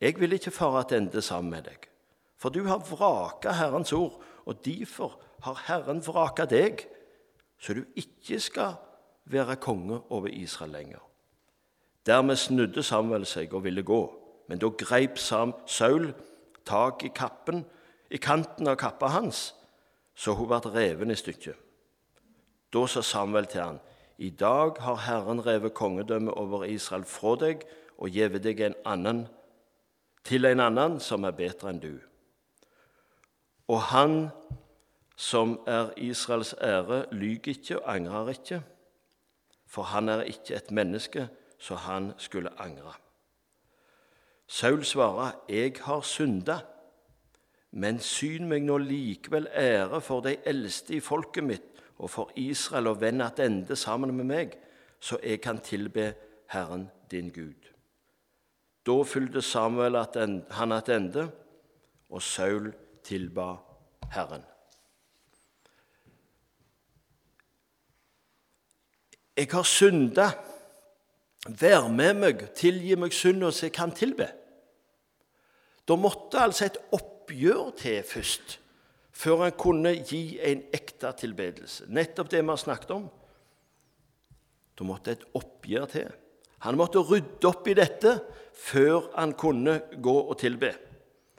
jeg 0.00 0.18
vil 0.20 0.32
ikke 0.32 0.50
fare 0.50 0.82
attende 0.82 1.22
sammen 1.22 1.52
med 1.52 1.68
deg, 1.68 1.88
for 2.40 2.50
du 2.50 2.64
har 2.66 2.82
vraka 2.88 3.52
Herrens 3.54 3.92
ord, 3.92 4.18
og 4.46 4.64
derfor 4.64 5.20
har 5.44 5.60
Herren 5.68 6.02
vraka 6.06 6.46
deg, 6.48 6.86
så 7.60 7.76
du 7.76 7.84
ikke 7.94 8.40
skal 8.40 8.74
være 9.30 9.56
konge 9.62 10.00
over 10.10 10.26
Israel 10.26 10.72
lenger. 10.74 11.02
Dermed 12.06 12.36
snudde 12.36 12.82
Samuel 12.82 13.26
seg 13.26 13.52
og 13.54 13.62
ville 13.64 13.84
gå, 13.86 14.00
men 14.48 14.58
da 14.58 14.72
greip 14.74 15.18
Saul 15.18 16.10
tak 16.66 17.04
i 17.06 17.12
kappen 17.14 17.62
i 18.12 18.20
kanten 18.20 18.68
av 18.68 18.76
kappa 18.76 19.08
hans, 19.14 19.54
så 20.14 20.34
hun 20.36 20.50
ble 20.50 20.60
reven 20.74 21.10
i 21.10 21.16
stykker. 21.16 21.56
Da 22.72 22.84
sa 22.86 23.02
Samuel 23.04 23.48
til 23.48 23.64
han, 23.64 23.80
I 24.18 24.30
dag 24.30 24.78
har 24.84 25.00
Herren 25.06 25.40
revet 25.46 25.74
kongedømmet 25.74 26.34
over 26.38 26.64
Israel 26.68 27.04
fra 27.08 27.34
deg 27.40 27.64
og 27.98 28.12
gitt 28.12 28.36
deg 28.44 28.60
en 28.60 28.76
annen 28.84 29.24
til 30.22 30.46
en 30.46 30.60
annen 30.62 31.00
som 31.00 31.24
er 31.24 31.34
bedre 31.34 31.72
enn 31.72 31.80
du. 31.82 31.96
Og 33.72 33.80
han 33.90 34.28
som 35.16 35.56
er 35.66 35.90
Israels 35.96 36.52
ære, 36.60 37.06
lyver 37.10 37.56
ikke 37.56 37.80
og 37.80 37.88
angrer 37.94 38.34
ikke, 38.36 38.60
for 39.66 39.88
han 39.90 40.08
er 40.12 40.28
ikke 40.28 40.54
et 40.60 40.70
menneske 40.70 41.26
så 41.62 41.74
han 41.74 42.12
skulle 42.18 42.50
angre. 42.60 42.92
Saul 44.46 44.84
svarer, 44.84 45.32
'Jeg 45.48 45.72
har 45.80 46.00
synda, 46.00 46.58
men 47.72 48.00
syn 48.04 48.48
meg 48.48 48.66
nå 48.66 48.76
likevel 48.78 49.48
ære 49.56 50.00
for 50.04 50.24
de 50.24 50.36
eldste 50.48 50.98
i 50.98 51.00
folket 51.00 51.44
mitt 51.44 51.82
og 51.98 52.10
for 52.10 52.32
Israel 52.36 52.90
og 52.92 53.00
vend 53.00 53.22
ende 53.40 53.76
sammen 53.76 54.14
med 54.16 54.28
meg, 54.28 54.56
så 55.00 55.18
jeg 55.22 55.40
kan 55.40 55.60
tilbe 55.60 56.14
Herren 56.52 56.90
din 57.10 57.30
Gud.' 57.30 57.70
Da 58.86 59.02
fylte 59.06 59.42
Samuel 59.42 59.96
at 59.96 60.16
han 60.50 60.72
ende, 60.90 61.30
og 62.10 62.22
Saul 62.22 62.72
tilba 63.04 63.56
Herren. 64.10 64.42
Jeg 69.36 69.48
har 69.52 69.62
synda. 69.62 70.30
Vær 71.48 71.88
med 71.88 72.14
meg, 72.14 72.42
tilgi 72.54 72.94
meg 72.94 73.14
synda 73.16 73.50
så 73.50 73.66
jeg 73.66 73.72
kan 73.74 73.90
tilbe. 73.90 74.28
Da 75.88 75.96
måtte 75.98 76.38
altså 76.38 76.68
et 76.68 76.76
oppgjør 77.22 77.70
til 77.78 78.02
først, 78.02 78.58
før 79.12 79.44
han 79.44 79.52
kunne 79.58 79.94
gi 80.02 80.38
en 80.42 80.64
ekte 80.74 81.12
tilbedelse. 81.20 81.86
Nettopp 81.88 82.30
det 82.30 82.42
vi 82.42 82.50
har 82.50 82.58
snakket 82.58 82.90
om. 82.90 83.06
Da 84.74 84.84
måtte 84.84 85.14
et 85.14 85.24
oppgjør 85.38 85.86
til. 85.92 86.08
Han 86.66 86.78
måtte 86.78 87.02
rydde 87.02 87.46
opp 87.46 87.68
i 87.68 87.76
dette 87.78 88.16
før 88.54 89.12
han 89.14 89.34
kunne 89.38 89.78
gå 90.02 90.16
og 90.22 90.34
tilbe. 90.40 90.72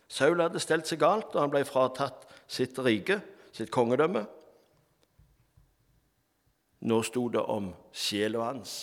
Saul 0.07 0.39
hadde 0.39 0.61
stelt 0.61 0.87
seg 0.87 1.01
galt, 1.01 1.33
og 1.33 1.41
han 1.41 1.51
ble 1.51 1.63
fratatt 1.65 2.27
sitt 2.47 2.77
rike, 2.79 3.19
sitt 3.51 3.71
kongedømme. 3.73 4.23
Nå 6.83 6.99
sto 7.07 7.27
det 7.31 7.43
om 7.49 7.71
sjela 7.95 8.49
hans. 8.51 8.75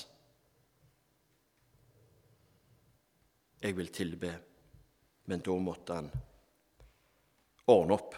Jeg 3.61 3.77
vil 3.77 3.93
tilbe, 3.93 4.33
men 5.29 5.45
da 5.45 5.57
måtte 5.61 5.99
han 6.01 6.09
ordne 7.71 7.97
opp. 7.97 8.17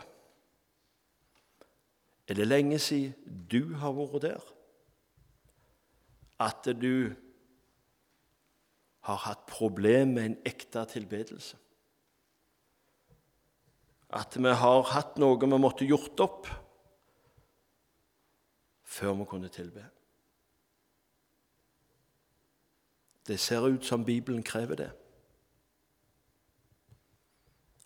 Er 2.28 2.38
det 2.38 2.48
lenge 2.48 2.78
siden 2.78 3.44
du 3.50 3.74
har 3.76 3.94
vært 3.96 4.22
der? 4.24 4.52
At 6.40 6.66
du 6.80 7.12
har 9.06 9.18
hatt 9.26 9.46
problem 9.50 10.14
med 10.16 10.24
en 10.24 10.38
ekte 10.46 10.84
tilbedelse? 10.90 11.58
At 14.12 14.36
vi 14.36 14.52
har 14.62 14.82
hatt 14.92 15.18
noe 15.20 15.40
vi 15.40 15.58
måtte 15.58 15.88
gjort 15.88 16.20
opp 16.20 16.50
før 18.92 19.16
vi 19.20 19.28
kunne 19.28 19.48
tilbe. 19.48 19.84
Det 23.26 23.38
ser 23.40 23.68
ut 23.68 23.84
som 23.86 24.04
Bibelen 24.04 24.42
krever 24.42 24.76
det. 24.76 24.90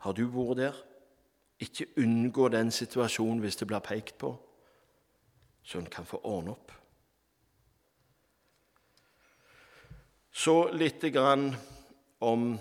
Har 0.02 0.16
du 0.16 0.26
vært 0.32 0.58
der? 0.58 0.76
Ikke 1.60 1.86
unngå 1.96 2.48
den 2.52 2.70
situasjonen 2.70 3.40
hvis 3.40 3.56
det 3.56 3.68
blir 3.70 3.84
pekt 3.84 4.18
på, 4.18 4.34
så 5.64 5.78
en 5.78 5.90
kan 5.90 6.06
få 6.06 6.20
ordne 6.24 6.52
opp. 6.52 6.72
Så 10.36 10.68
litt 10.76 11.00
grann 11.14 11.48
om 12.20 12.58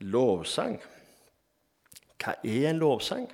lovsang. 0.00 0.78
Hva 2.16 2.38
er 2.40 2.70
en 2.70 2.80
lovsang? 2.80 3.26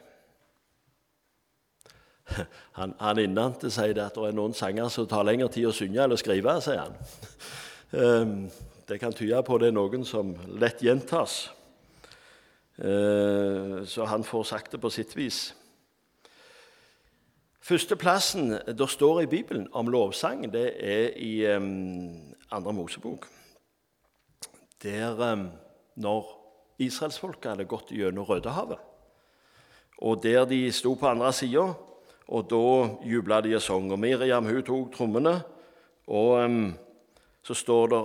Han, 2.78 2.94
han 2.98 3.18
innante 3.18 3.70
sier 3.74 3.94
det 3.94 4.04
at 4.04 4.14
det 4.14 4.28
er 4.28 4.36
noen 4.38 4.54
sanger 4.54 4.90
som 4.92 5.06
tar 5.10 5.24
lengre 5.26 5.48
tid 5.50 5.66
å 5.66 5.72
synge 5.74 5.98
eller 6.04 6.18
skrive, 6.20 6.52
sier 6.62 6.84
han. 6.84 6.94
Ehm, 7.90 8.44
det 8.86 9.00
kan 9.02 9.10
tyde 9.10 9.40
på 9.42 9.56
det 9.58 9.72
er 9.72 9.74
noen 9.74 10.04
som 10.06 10.30
lett 10.62 10.78
gjentas. 10.82 11.48
Ehm, 12.80 13.86
så 13.86 14.04
han 14.08 14.24
får 14.24 14.44
sagt 14.48 14.72
det 14.72 14.80
på 14.80 14.90
sitt 14.90 15.16
vis. 15.16 15.54
Førsteplassen 17.60 18.54
det 18.66 18.88
står 18.88 19.22
i 19.22 19.30
Bibelen 19.30 19.68
om 19.72 19.90
lovsang, 19.92 20.46
det 20.52 20.74
er 20.80 21.12
i 21.16 21.44
Andre 22.50 22.72
Mosebok. 22.72 23.26
Der 24.82 25.36
når 25.94 26.30
israelsfolket 26.78 27.50
hadde 27.52 27.68
gått 27.68 27.92
gjennom 27.92 28.24
Rødehavet, 28.24 28.78
og 30.00 30.22
der 30.22 30.44
de 30.48 30.72
sto 30.72 30.94
på 30.96 31.06
andre 31.06 31.32
sida 31.36 31.68
og 32.30 32.46
da 32.50 32.64
jubla 33.10 33.40
de 33.42 33.56
og 33.58 33.62
sang. 33.62 33.90
Og 33.90 33.98
Miriam 33.98 34.46
hun 34.46 34.62
tok 34.62 34.92
trommene, 34.94 35.40
og 36.06 36.72
så 37.42 37.56
står 37.56 37.90
det 37.90 38.02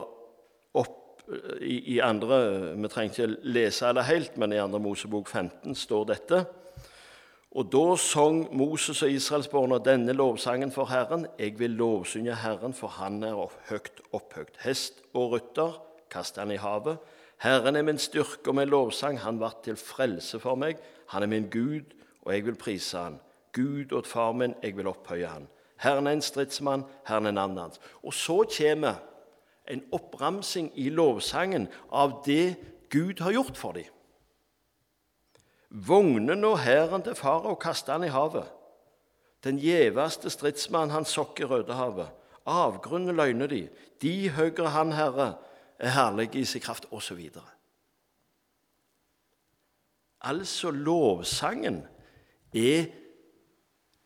opp 0.81 0.95
eh, 0.95 1.04
i, 1.61 1.95
i, 1.95 1.99
andre 1.99 2.75
Vi 2.75 2.89
trenger 2.91 3.13
ikke 3.13 3.49
lese 3.49 3.93
det 3.93 4.05
helt, 4.05 4.37
men 4.37 4.53
i 4.53 4.61
andre 4.61 4.79
Mosebok 4.79 5.27
15 5.27 5.75
står 5.75 6.05
dette. 6.11 6.43
Og 7.55 7.69
da 7.71 7.95
sang 7.97 8.43
Moses 8.55 9.01
og 9.05 9.13
israelsborna 9.15 9.79
denne 9.79 10.13
lovsangen 10.13 10.73
for 10.75 10.91
Herren. 10.91 11.25
Jeg 11.39 11.55
vil 11.59 11.77
lovsynge 11.79 12.35
Herren, 12.35 12.75
for 12.75 12.91
han 12.99 13.23
er 13.23 13.39
høyt 13.69 14.01
opphøyt, 14.13 14.59
Hest 14.65 15.01
og 15.13 15.37
rytter 15.37 15.79
kaster 16.11 16.45
han 16.45 16.51
i 16.51 16.61
havet. 16.61 16.97
Herren 17.43 17.75
er 17.75 17.83
min 17.83 17.99
styrke 17.99 18.51
og 18.51 18.55
min 18.59 18.71
lovsang. 18.71 19.19
Han 19.19 19.39
ble 19.41 19.51
til 19.65 19.79
frelse 19.79 20.39
for 20.39 20.59
meg. 20.59 20.79
Han 21.11 21.23
er 21.23 21.31
min 21.31 21.49
Gud, 21.51 21.95
og 22.23 22.33
jeg 22.33 22.45
vil 22.45 22.59
prise 22.59 22.97
han. 22.97 23.19
Gud 23.55 23.91
og 23.95 24.05
far 24.07 24.31
min, 24.31 24.55
jeg 24.63 24.77
vil 24.77 24.87
opphøye 24.87 25.27
han. 25.27 25.47
Herren 25.83 26.07
er 26.07 26.15
en 26.15 26.23
stridsmann, 26.23 26.85
Herren 27.07 27.25
er 27.25 27.35
navnet 27.35 27.63
hans. 27.63 27.81
Og 28.03 28.13
så 28.13 28.43
kommer 28.57 29.01
en 29.67 29.83
oppramsing 29.91 30.71
i 30.75 30.89
lovsangen 30.89 31.67
av 31.89 32.21
det 32.25 32.55
Gud 32.89 33.19
har 33.19 33.31
gjort 33.31 33.57
for 33.57 33.77
dem. 33.77 33.89
Vognen 35.69 36.45
og 36.47 36.59
hæren 36.63 37.03
til 37.03 37.17
farao 37.17 37.55
kasta 37.59 37.97
han 37.97 38.05
i 38.07 38.13
havet. 38.13 38.47
Den 39.43 39.57
gjeveste 39.59 40.29
stridsmannen 40.29 40.93
han 40.93 41.05
sokk 41.05 41.41
i 41.41 41.49
Rødehavet. 41.49 42.07
Avgrunnen 42.45 43.15
løgner 43.15 43.49
de. 43.49 43.65
De 44.01 44.29
høyre 44.29 44.69
han, 44.69 44.93
Herre, 44.93 45.33
er 45.79 45.93
herlig 45.97 46.29
i 46.35 46.45
sin 46.45 46.61
kraft, 46.61 46.85
osv. 46.91 47.19
Altså, 50.21 50.71
lovsangen 50.71 51.83
er 52.53 52.87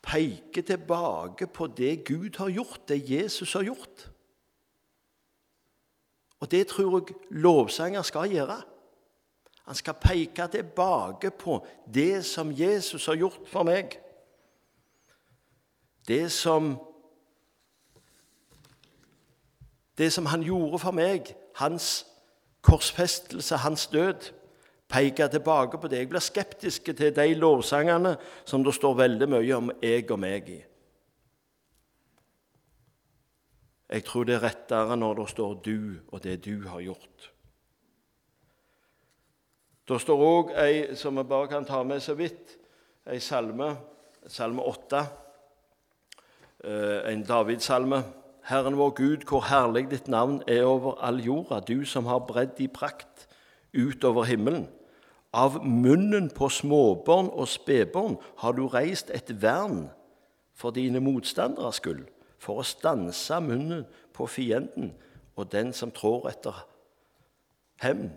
peker 0.02 0.66
tilbake 0.66 1.48
på 1.48 1.68
det 1.68 2.06
Gud 2.08 2.40
har 2.40 2.50
gjort, 2.50 2.88
det 2.88 3.04
Jesus 3.10 3.54
har 3.54 3.68
gjort. 3.68 4.10
Og 6.40 6.52
det 6.52 6.68
tror 6.68 7.00
jeg 7.00 7.16
lovsanger 7.30 8.02
skal 8.02 8.32
gjøre. 8.32 8.62
Han 9.70 9.76
skal 9.76 9.94
peke 9.94 10.48
tilbake 10.48 11.32
på 11.32 11.66
det 11.94 12.26
som 12.26 12.52
Jesus 12.52 13.06
har 13.06 13.20
gjort 13.20 13.48
for 13.48 13.64
meg. 13.64 14.00
Det 16.08 16.32
som 16.32 16.78
Det 20.00 20.14
som 20.14 20.26
han 20.26 20.42
gjorde 20.42 20.80
for 20.80 20.96
meg, 20.96 21.36
hans 21.56 22.06
korsfestelse, 22.62 23.56
hans 23.56 23.88
død 23.88 24.30
peker 24.88 25.28
tilbake 25.28 25.78
på 25.78 25.88
det. 25.88 25.98
Jeg 25.98 26.10
blir 26.10 26.24
skeptisk 26.24 26.86
til 26.86 27.16
de 27.16 27.34
lovsangene 27.34 28.16
som 28.46 28.64
det 28.64 28.74
står 28.74 28.96
veldig 28.96 29.28
mye 29.30 29.58
om 29.58 29.72
jeg 29.84 30.12
og 30.12 30.20
meg 30.20 30.50
i. 30.50 30.62
Jeg 33.90 34.04
tror 34.06 34.24
det 34.24 34.36
er 34.36 34.44
rettere 34.44 34.98
når 34.98 35.14
det 35.14 35.30
står 35.30 35.54
'du' 35.54 36.00
og 36.12 36.24
det 36.24 36.46
du 36.46 36.68
har 36.68 36.82
gjort. 36.82 37.32
Det 39.88 40.02
står 40.02 40.20
òg 40.22 40.52
ei 40.62 40.96
som 40.96 41.18
vi 41.18 41.24
bare 41.24 41.48
kan 41.48 41.66
ta 41.66 41.84
med 41.84 42.00
så 42.00 42.14
vidt, 42.14 42.58
ei 43.08 43.20
salme, 43.20 43.78
salme 44.28 44.62
8, 44.62 45.08
en 46.64 47.08
en 47.14 47.24
Davidssalme. 47.24 48.04
Herren 48.44 48.78
vår 48.78 48.90
Gud, 48.90 49.18
hvor 49.28 49.42
herlig 49.42 49.92
ditt 49.92 50.08
navn 50.08 50.44
er 50.48 50.64
over 50.64 51.02
all 51.02 51.20
jorda, 51.20 51.60
du 51.60 51.86
som 51.86 52.06
har 52.06 52.20
bredd 52.20 52.60
i 52.60 52.68
prakt 52.68 53.28
utover 53.74 54.24
himmelen. 54.24 54.68
Av 55.34 55.66
munnen 55.66 56.30
på 56.30 56.50
småbarn 56.50 57.30
og 57.30 57.48
spedbarn 57.48 58.18
har 58.38 58.52
du 58.52 58.68
reist 58.68 59.12
et 59.14 59.42
vern 59.42 59.90
for 60.54 60.74
dine 60.74 61.00
motstanderes 61.00 61.76
skyld, 61.76 62.08
for 62.40 62.62
å 62.62 62.68
stanse 62.68 63.40
munnen 63.44 63.86
på 64.16 64.28
fienden 64.28 64.94
og 65.40 65.52
den 65.52 65.74
som 65.76 65.92
trår 65.96 66.30
etter 66.32 66.64
hevn. 67.84 68.12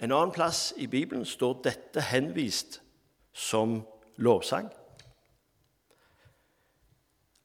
En 0.00 0.12
annen 0.12 0.32
plass 0.32 0.70
i 0.80 0.86
Bibelen 0.88 1.26
står 1.28 1.58
dette 1.64 2.04
henvist 2.08 2.80
som 3.36 3.82
lovsang. 4.16 4.70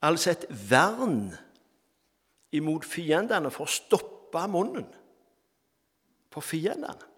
Altså 0.05 0.31
et 0.31 0.45
vern 0.69 1.33
imot 2.55 2.85
fiendene 2.87 3.51
for 3.51 3.65
å 3.65 3.75
stoppe 3.75 4.45
munnen 4.51 4.87
på 6.31 6.43
fiendene. 6.43 7.11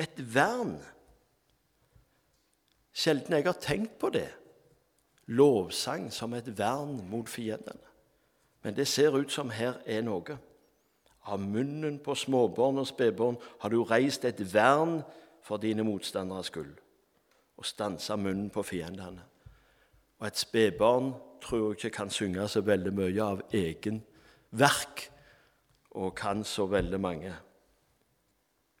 Et 0.00 0.20
vern. 0.34 0.76
Sjelden 2.94 3.36
jeg 3.36 3.46
har 3.46 3.60
tenkt 3.62 3.96
på 4.00 4.10
det. 4.14 4.28
Lovsang 5.26 6.12
som 6.12 6.34
et 6.34 6.58
vern 6.58 6.98
mot 7.10 7.28
fiendene. 7.28 7.92
Men 8.62 8.76
det 8.76 8.88
ser 8.88 9.16
ut 9.16 9.32
som 9.32 9.50
her 9.50 9.74
er 9.86 10.02
noe. 10.02 10.38
Av 11.24 11.40
munnen 11.40 11.98
på 12.04 12.14
småbarn 12.14 12.80
og 12.80 12.88
spedbarn 12.88 13.36
har 13.60 13.72
du 13.72 13.82
reist 13.84 14.24
et 14.24 14.40
vern 14.54 14.98
for 15.44 15.60
dine 15.60 15.84
motstanderes 15.84 16.50
skyld, 16.52 16.74
og 17.56 17.66
stansa 17.66 18.16
munnen 18.16 18.50
på 18.52 18.62
fiendene. 18.62 19.24
Og 20.20 20.26
et 20.26 20.40
spedbarn 20.40 21.12
tror 21.44 21.72
jeg 21.72 21.78
ikke 21.78 21.96
kan 21.96 22.10
synge 22.10 22.48
så 22.48 22.60
veldig 22.64 22.92
mye 22.96 23.22
av 23.22 23.42
egen 23.52 24.02
verk, 24.50 25.10
og 25.90 26.14
kan 26.16 26.44
så 26.44 26.66
veldig 26.66 27.00
mange. 27.00 27.34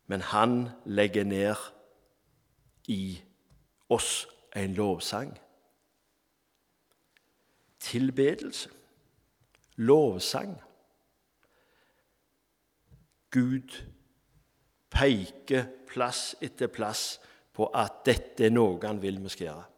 Men 0.06 0.20
han 0.20 0.68
legger 0.84 1.24
ned 1.24 1.54
i 2.88 3.22
oss 3.88 4.26
en 4.56 4.74
lovsang. 4.74 5.38
Tilbedelse. 7.84 8.70
Lovsang. 9.76 10.54
Gud 13.34 13.74
peker 14.94 15.66
plass 15.90 16.34
etter 16.42 16.70
plass 16.70 17.18
på 17.54 17.66
at 17.74 18.02
dette 18.06 18.46
er 18.46 18.54
noe 18.54 18.78
han 18.86 19.02
vil 19.02 19.18
vi 19.22 19.32
skal 19.32 19.48
gjøre. 19.48 19.68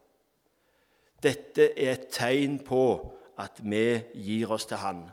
Dette 1.23 1.71
er 1.73 1.95
et 1.95 2.09
tegn 2.13 2.59
på 2.65 2.83
at 3.41 3.61
vi 3.65 3.85
gir 4.13 4.53
oss 4.53 4.67
til 4.69 4.81
Han. 4.81 5.03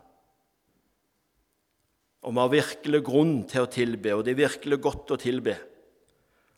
Og 2.25 2.33
vi 2.33 2.41
har 2.41 2.53
virkelig 2.53 3.01
grunn 3.05 3.37
til 3.49 3.65
å 3.65 3.71
tilbe, 3.73 4.15
og 4.17 4.25
det 4.25 4.33
er 4.33 4.45
virkelig 4.47 4.81
godt 4.81 5.13
å 5.13 5.21
tilbe. 5.21 5.57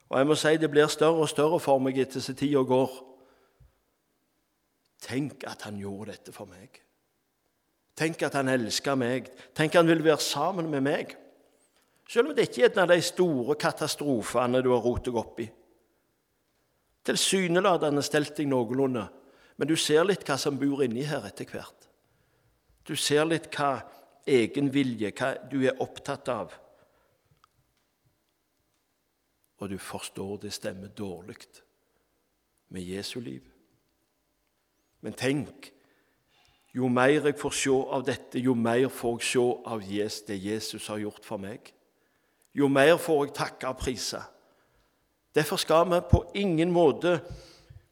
Og 0.07 0.19
jeg 0.21 0.29
må 0.31 0.37
si 0.39 0.53
det 0.63 0.71
blir 0.71 0.91
større 0.91 1.25
og 1.25 1.31
større 1.31 1.59
for 1.63 1.83
meg 1.83 1.99
etter 1.99 2.23
som 2.23 2.37
tida 2.39 2.63
går. 2.63 2.93
Tenk 5.03 5.45
at 5.47 5.67
han 5.67 5.79
gjorde 5.81 6.15
dette 6.15 6.33
for 6.35 6.49
meg. 6.51 6.81
Tenk 7.97 8.23
at 8.27 8.37
han 8.37 8.51
elsker 8.53 8.97
meg. 8.99 9.31
Tenk 9.57 9.75
at 9.75 9.83
han 9.83 9.91
vil 9.91 10.05
være 10.05 10.21
sammen 10.21 10.69
med 10.73 10.85
meg. 10.85 11.15
Selv 12.09 12.31
om 12.31 12.37
det 12.37 12.49
ikke 12.49 12.67
er 12.67 12.75
en 12.75 12.85
av 12.85 12.93
de 12.93 13.01
store 13.03 13.57
katastrofene 13.59 14.63
du 14.63 14.71
har 14.71 14.85
rotet 14.85 15.11
deg 15.11 15.21
opp 15.21 15.41
i. 15.43 15.47
Tilsynelatende 17.07 18.03
stelt 18.03 18.37
deg 18.37 18.51
noenlunde, 18.51 19.07
men 19.57 19.69
du 19.69 19.77
ser 19.79 20.05
litt 20.07 20.27
hva 20.27 20.37
som 20.39 20.59
bor 20.59 20.85
inni 20.85 21.07
her 21.07 21.27
etter 21.27 21.49
hvert. 21.51 21.89
Du 22.87 22.95
ser 22.99 23.25
litt 23.27 23.49
hva 23.55 23.81
egen 24.27 24.71
vilje, 24.75 25.11
hva 25.17 25.33
du 25.51 25.61
er 25.65 25.83
opptatt 25.83 26.31
av. 26.31 26.55
Og 29.57 29.71
du 29.73 29.79
forstår 29.81 30.43
det 30.45 30.53
stemmer 30.55 30.93
dårlig 30.93 31.39
med 32.69 32.83
Jesu 32.83 33.21
liv. 33.21 33.56
Men 35.07 35.15
tenk, 35.15 35.71
jo 36.75 36.91
mer 36.93 37.15
jeg 37.15 37.39
får 37.39 37.55
se 37.57 37.73
av 37.73 38.05
dette, 38.05 38.43
jo 38.43 38.57
mer 38.59 38.89
får 38.93 39.21
jeg 39.21 39.29
se 39.31 39.47
av 39.73 39.85
det 40.29 40.37
Jesus 40.43 40.91
har 40.91 40.99
gjort 40.99 41.25
for 41.25 41.41
meg. 41.41 41.73
Jo 42.53 42.69
mer 42.69 42.97
får 42.99 43.27
jeg 43.27 43.37
takke 43.39 43.71
og 43.71 43.79
prise. 43.79 44.21
Derfor 45.35 45.57
skal 45.57 45.87
vi 45.89 46.01
på 46.11 46.25
ingen 46.35 46.73
måte 46.73 47.21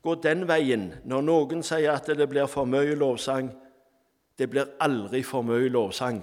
gå 0.02 0.14
den 0.20 0.48
veien 0.48 0.90
når 1.04 1.22
noen 1.22 1.62
sier 1.62 1.94
at 1.94 2.08
det 2.08 2.28
blir 2.28 2.50
for 2.50 2.66
mye 2.68 2.96
lovsang 2.98 3.52
det 4.38 4.50
blir 4.50 4.74
aldri 4.82 5.22
for 5.22 5.46
mye 5.46 5.70
lovsang 5.70 6.20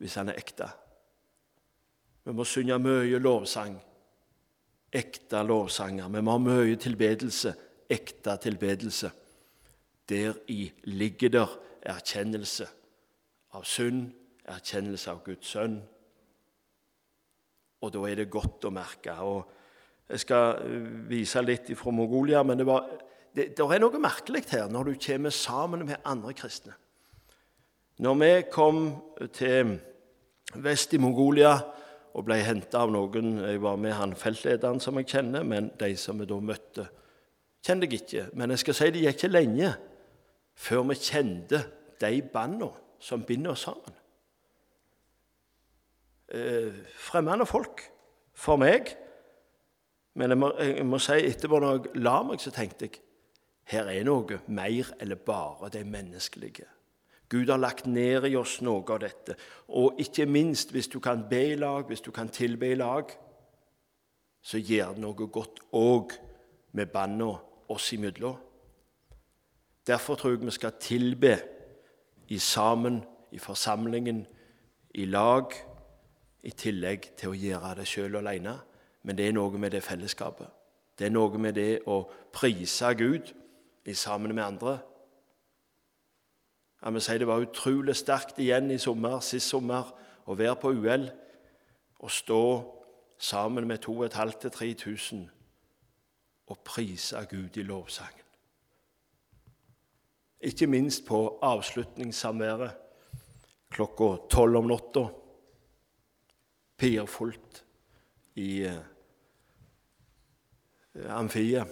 hvis 0.00 0.16
han 0.20 0.30
er 0.32 0.40
ekte. 0.40 0.68
Vi 2.26 2.34
må 2.34 2.44
synge 2.44 2.78
mye 2.82 3.20
lovsang, 3.22 3.76
ekte 4.92 5.42
lovsanger. 5.46 6.08
Vi 6.12 6.22
må 6.24 6.34
ha 6.34 6.42
mye 6.42 6.76
tilbedelse, 6.80 7.52
ekte 7.88 8.34
tilbedelse. 8.42 9.10
Deri 10.08 10.70
ligger 10.84 11.32
der 11.34 11.54
erkjennelse 11.86 12.68
av 13.56 13.64
synd, 13.66 14.10
erkjennelse 14.46 15.10
av 15.10 15.22
Guds 15.26 15.50
sønn. 15.50 15.80
Og 17.82 17.92
da 17.94 18.04
er 18.08 18.20
det 18.20 18.30
godt 18.32 18.66
å 18.66 18.72
merke. 18.74 19.16
og 19.20 19.50
Jeg 20.08 20.22
skal 20.22 20.62
vise 21.10 21.42
litt 21.42 21.72
fra 21.78 21.92
Mongolia, 21.94 22.42
men 22.46 22.58
det, 22.58 22.66
var, 22.66 22.86
det, 23.34 23.50
det 23.58 23.66
er 23.66 23.82
noe 23.82 24.02
merkelig 24.02 24.44
her 24.52 24.70
når 24.70 24.92
du 24.92 25.06
kommer 25.06 25.34
sammen 25.34 25.86
med 25.86 26.02
andre 26.04 26.34
kristne. 26.38 26.76
Når 28.02 28.14
vi 28.20 28.30
kom 28.52 28.80
til 29.32 29.78
vest 30.62 30.92
i 30.92 31.00
Mongolia 31.00 31.56
og 32.16 32.24
ble 32.24 32.36
henta 32.44 32.82
av 32.84 32.92
noen 32.92 33.38
Jeg 33.40 33.60
var 33.60 33.76
med 33.80 33.92
han 33.96 34.14
feltlederen 34.16 34.80
som 34.80 34.96
jeg 35.00 35.08
kjenner, 35.10 35.44
men 35.44 35.70
de 35.80 35.90
som 36.00 36.20
vi 36.20 36.28
da 36.28 36.38
møtte, 36.40 36.86
kjente 37.64 37.88
jeg 37.88 38.00
ikke. 38.00 38.24
Men 38.36 38.52
jeg 38.52 38.62
skal 38.62 38.76
si 38.78 38.90
det 38.92 39.02
gikk 39.04 39.18
ikke 39.18 39.32
lenge 39.32 39.72
før 40.56 40.86
vi 40.90 40.98
kjente 40.98 41.62
de 42.00 42.20
bandene 42.32 42.72
som 43.00 43.24
binder 43.24 43.52
oss 43.52 43.66
sammen. 43.68 43.96
Eh, 46.28 46.72
fremmede 46.98 47.46
folk 47.46 47.84
for 48.34 48.58
meg. 48.60 48.96
Men 50.16 50.32
jeg 50.32 50.38
må, 50.40 50.52
jeg 50.58 50.86
må 50.88 50.98
si 50.98 51.18
etterpå 51.28 51.60
når 51.60 51.76
jeg 51.76 52.00
la 52.02 52.16
meg, 52.24 52.40
så 52.40 52.50
tenkte 52.54 52.88
jeg 52.88 53.02
her 53.66 53.90
er 53.90 54.06
noe 54.06 54.40
mer 54.46 54.92
eller 55.02 55.18
bare 55.20 55.70
det 55.74 55.84
menneskelige. 55.86 56.66
Gud 57.28 57.50
har 57.50 57.58
lagt 57.58 57.86
ned 57.90 58.28
i 58.28 58.36
oss 58.38 58.60
noe 58.62 58.84
av 58.94 59.00
dette. 59.02 59.34
Og 59.74 59.98
ikke 59.98 60.28
minst, 60.30 60.70
hvis 60.70 60.88
du 60.88 61.00
kan 61.02 61.24
be 61.28 61.42
i 61.50 61.58
lag, 61.58 61.82
hvis 61.88 62.04
du 62.04 62.12
kan 62.14 62.30
tilbe 62.30 62.70
i 62.70 62.78
lag, 62.78 63.10
så 64.42 64.60
gjør 64.62 64.94
det 64.94 65.02
noe 65.02 65.28
godt 65.34 65.58
òg 65.74 66.14
med 66.78 66.92
banna 66.94 67.32
oss 67.74 67.90
imellom. 67.96 68.45
Derfor 69.86 70.14
tror 70.14 70.30
jeg 70.30 70.40
vi 70.40 70.50
skal 70.50 70.72
tilbe 70.80 71.38
i 72.28 72.38
sammen, 72.38 73.04
i 73.32 73.38
forsamlingen, 73.38 74.26
i 74.94 75.04
lag, 75.04 75.52
i 76.42 76.50
tillegg 76.50 77.10
til 77.18 77.30
å 77.30 77.38
gjøre 77.38 77.74
det 77.78 77.86
sjøl 77.88 78.18
alene. 78.20 78.56
Men 79.02 79.18
det 79.18 79.28
er 79.28 79.36
noe 79.36 79.58
med 79.58 79.70
det 79.70 79.82
fellesskapet. 79.86 80.48
Det 80.98 81.06
er 81.06 81.14
noe 81.14 81.38
med 81.38 81.54
det 81.54 81.84
å 81.86 82.00
prise 82.32 82.90
Gud 82.98 83.30
i 83.86 83.94
sammen 83.94 84.34
med 84.34 84.44
andre. 84.44 84.78
Jeg 86.82 86.92
må 86.92 87.00
si 87.00 87.18
Det 87.18 87.26
var 87.26 87.42
utrolig 87.42 87.96
sterkt 87.96 88.38
igjen 88.38 88.70
i 88.70 88.78
sommer, 88.78 89.20
sist 89.20 89.48
sommer 89.48 89.90
å 90.26 90.34
være 90.34 90.56
på 90.60 90.72
UL 90.74 91.08
og 91.98 92.10
stå 92.10 92.42
sammen 93.18 93.66
med 93.66 93.84
2500-3000 93.86 95.26
og 96.46 96.58
prise 96.64 97.26
Gud 97.30 97.56
i 97.56 97.62
lovsangen. 97.62 98.25
Ikke 100.46 100.68
minst 100.70 101.06
på 101.06 101.38
avslutningssamværet 101.42 102.76
klokka 103.74 104.12
tolv 104.30 104.60
om 104.60 104.68
natta. 104.70 105.06
Pirfullt 106.78 107.64
i 108.36 108.62
eh, 108.68 108.82
amfiet. 111.10 111.66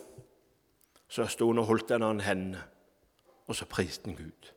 Så 1.08 1.26
sto 1.30 1.46
hun 1.46 1.62
og 1.62 1.68
holdt 1.68 1.92
en 1.94 2.02
annen 2.02 2.24
hendene, 2.24 2.62
og 3.46 3.54
så 3.54 3.68
priste 3.70 4.10
han 4.10 4.16
Gud. 4.18 4.50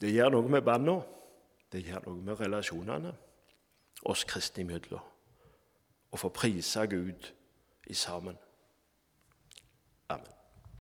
Det 0.00 0.12
gjør 0.12 0.36
noe 0.36 0.52
med 0.52 0.62
banna. 0.62 1.00
Det 1.72 1.82
gjør 1.86 2.06
noe 2.06 2.22
med 2.22 2.38
relasjonene 2.40 3.12
oss 4.08 4.24
kristne 4.28 4.64
imellom. 4.64 5.02
Å 6.10 6.18
få 6.18 6.30
prise 6.34 6.86
Gud 6.90 7.28
i 7.90 7.96
sammen. 7.96 8.38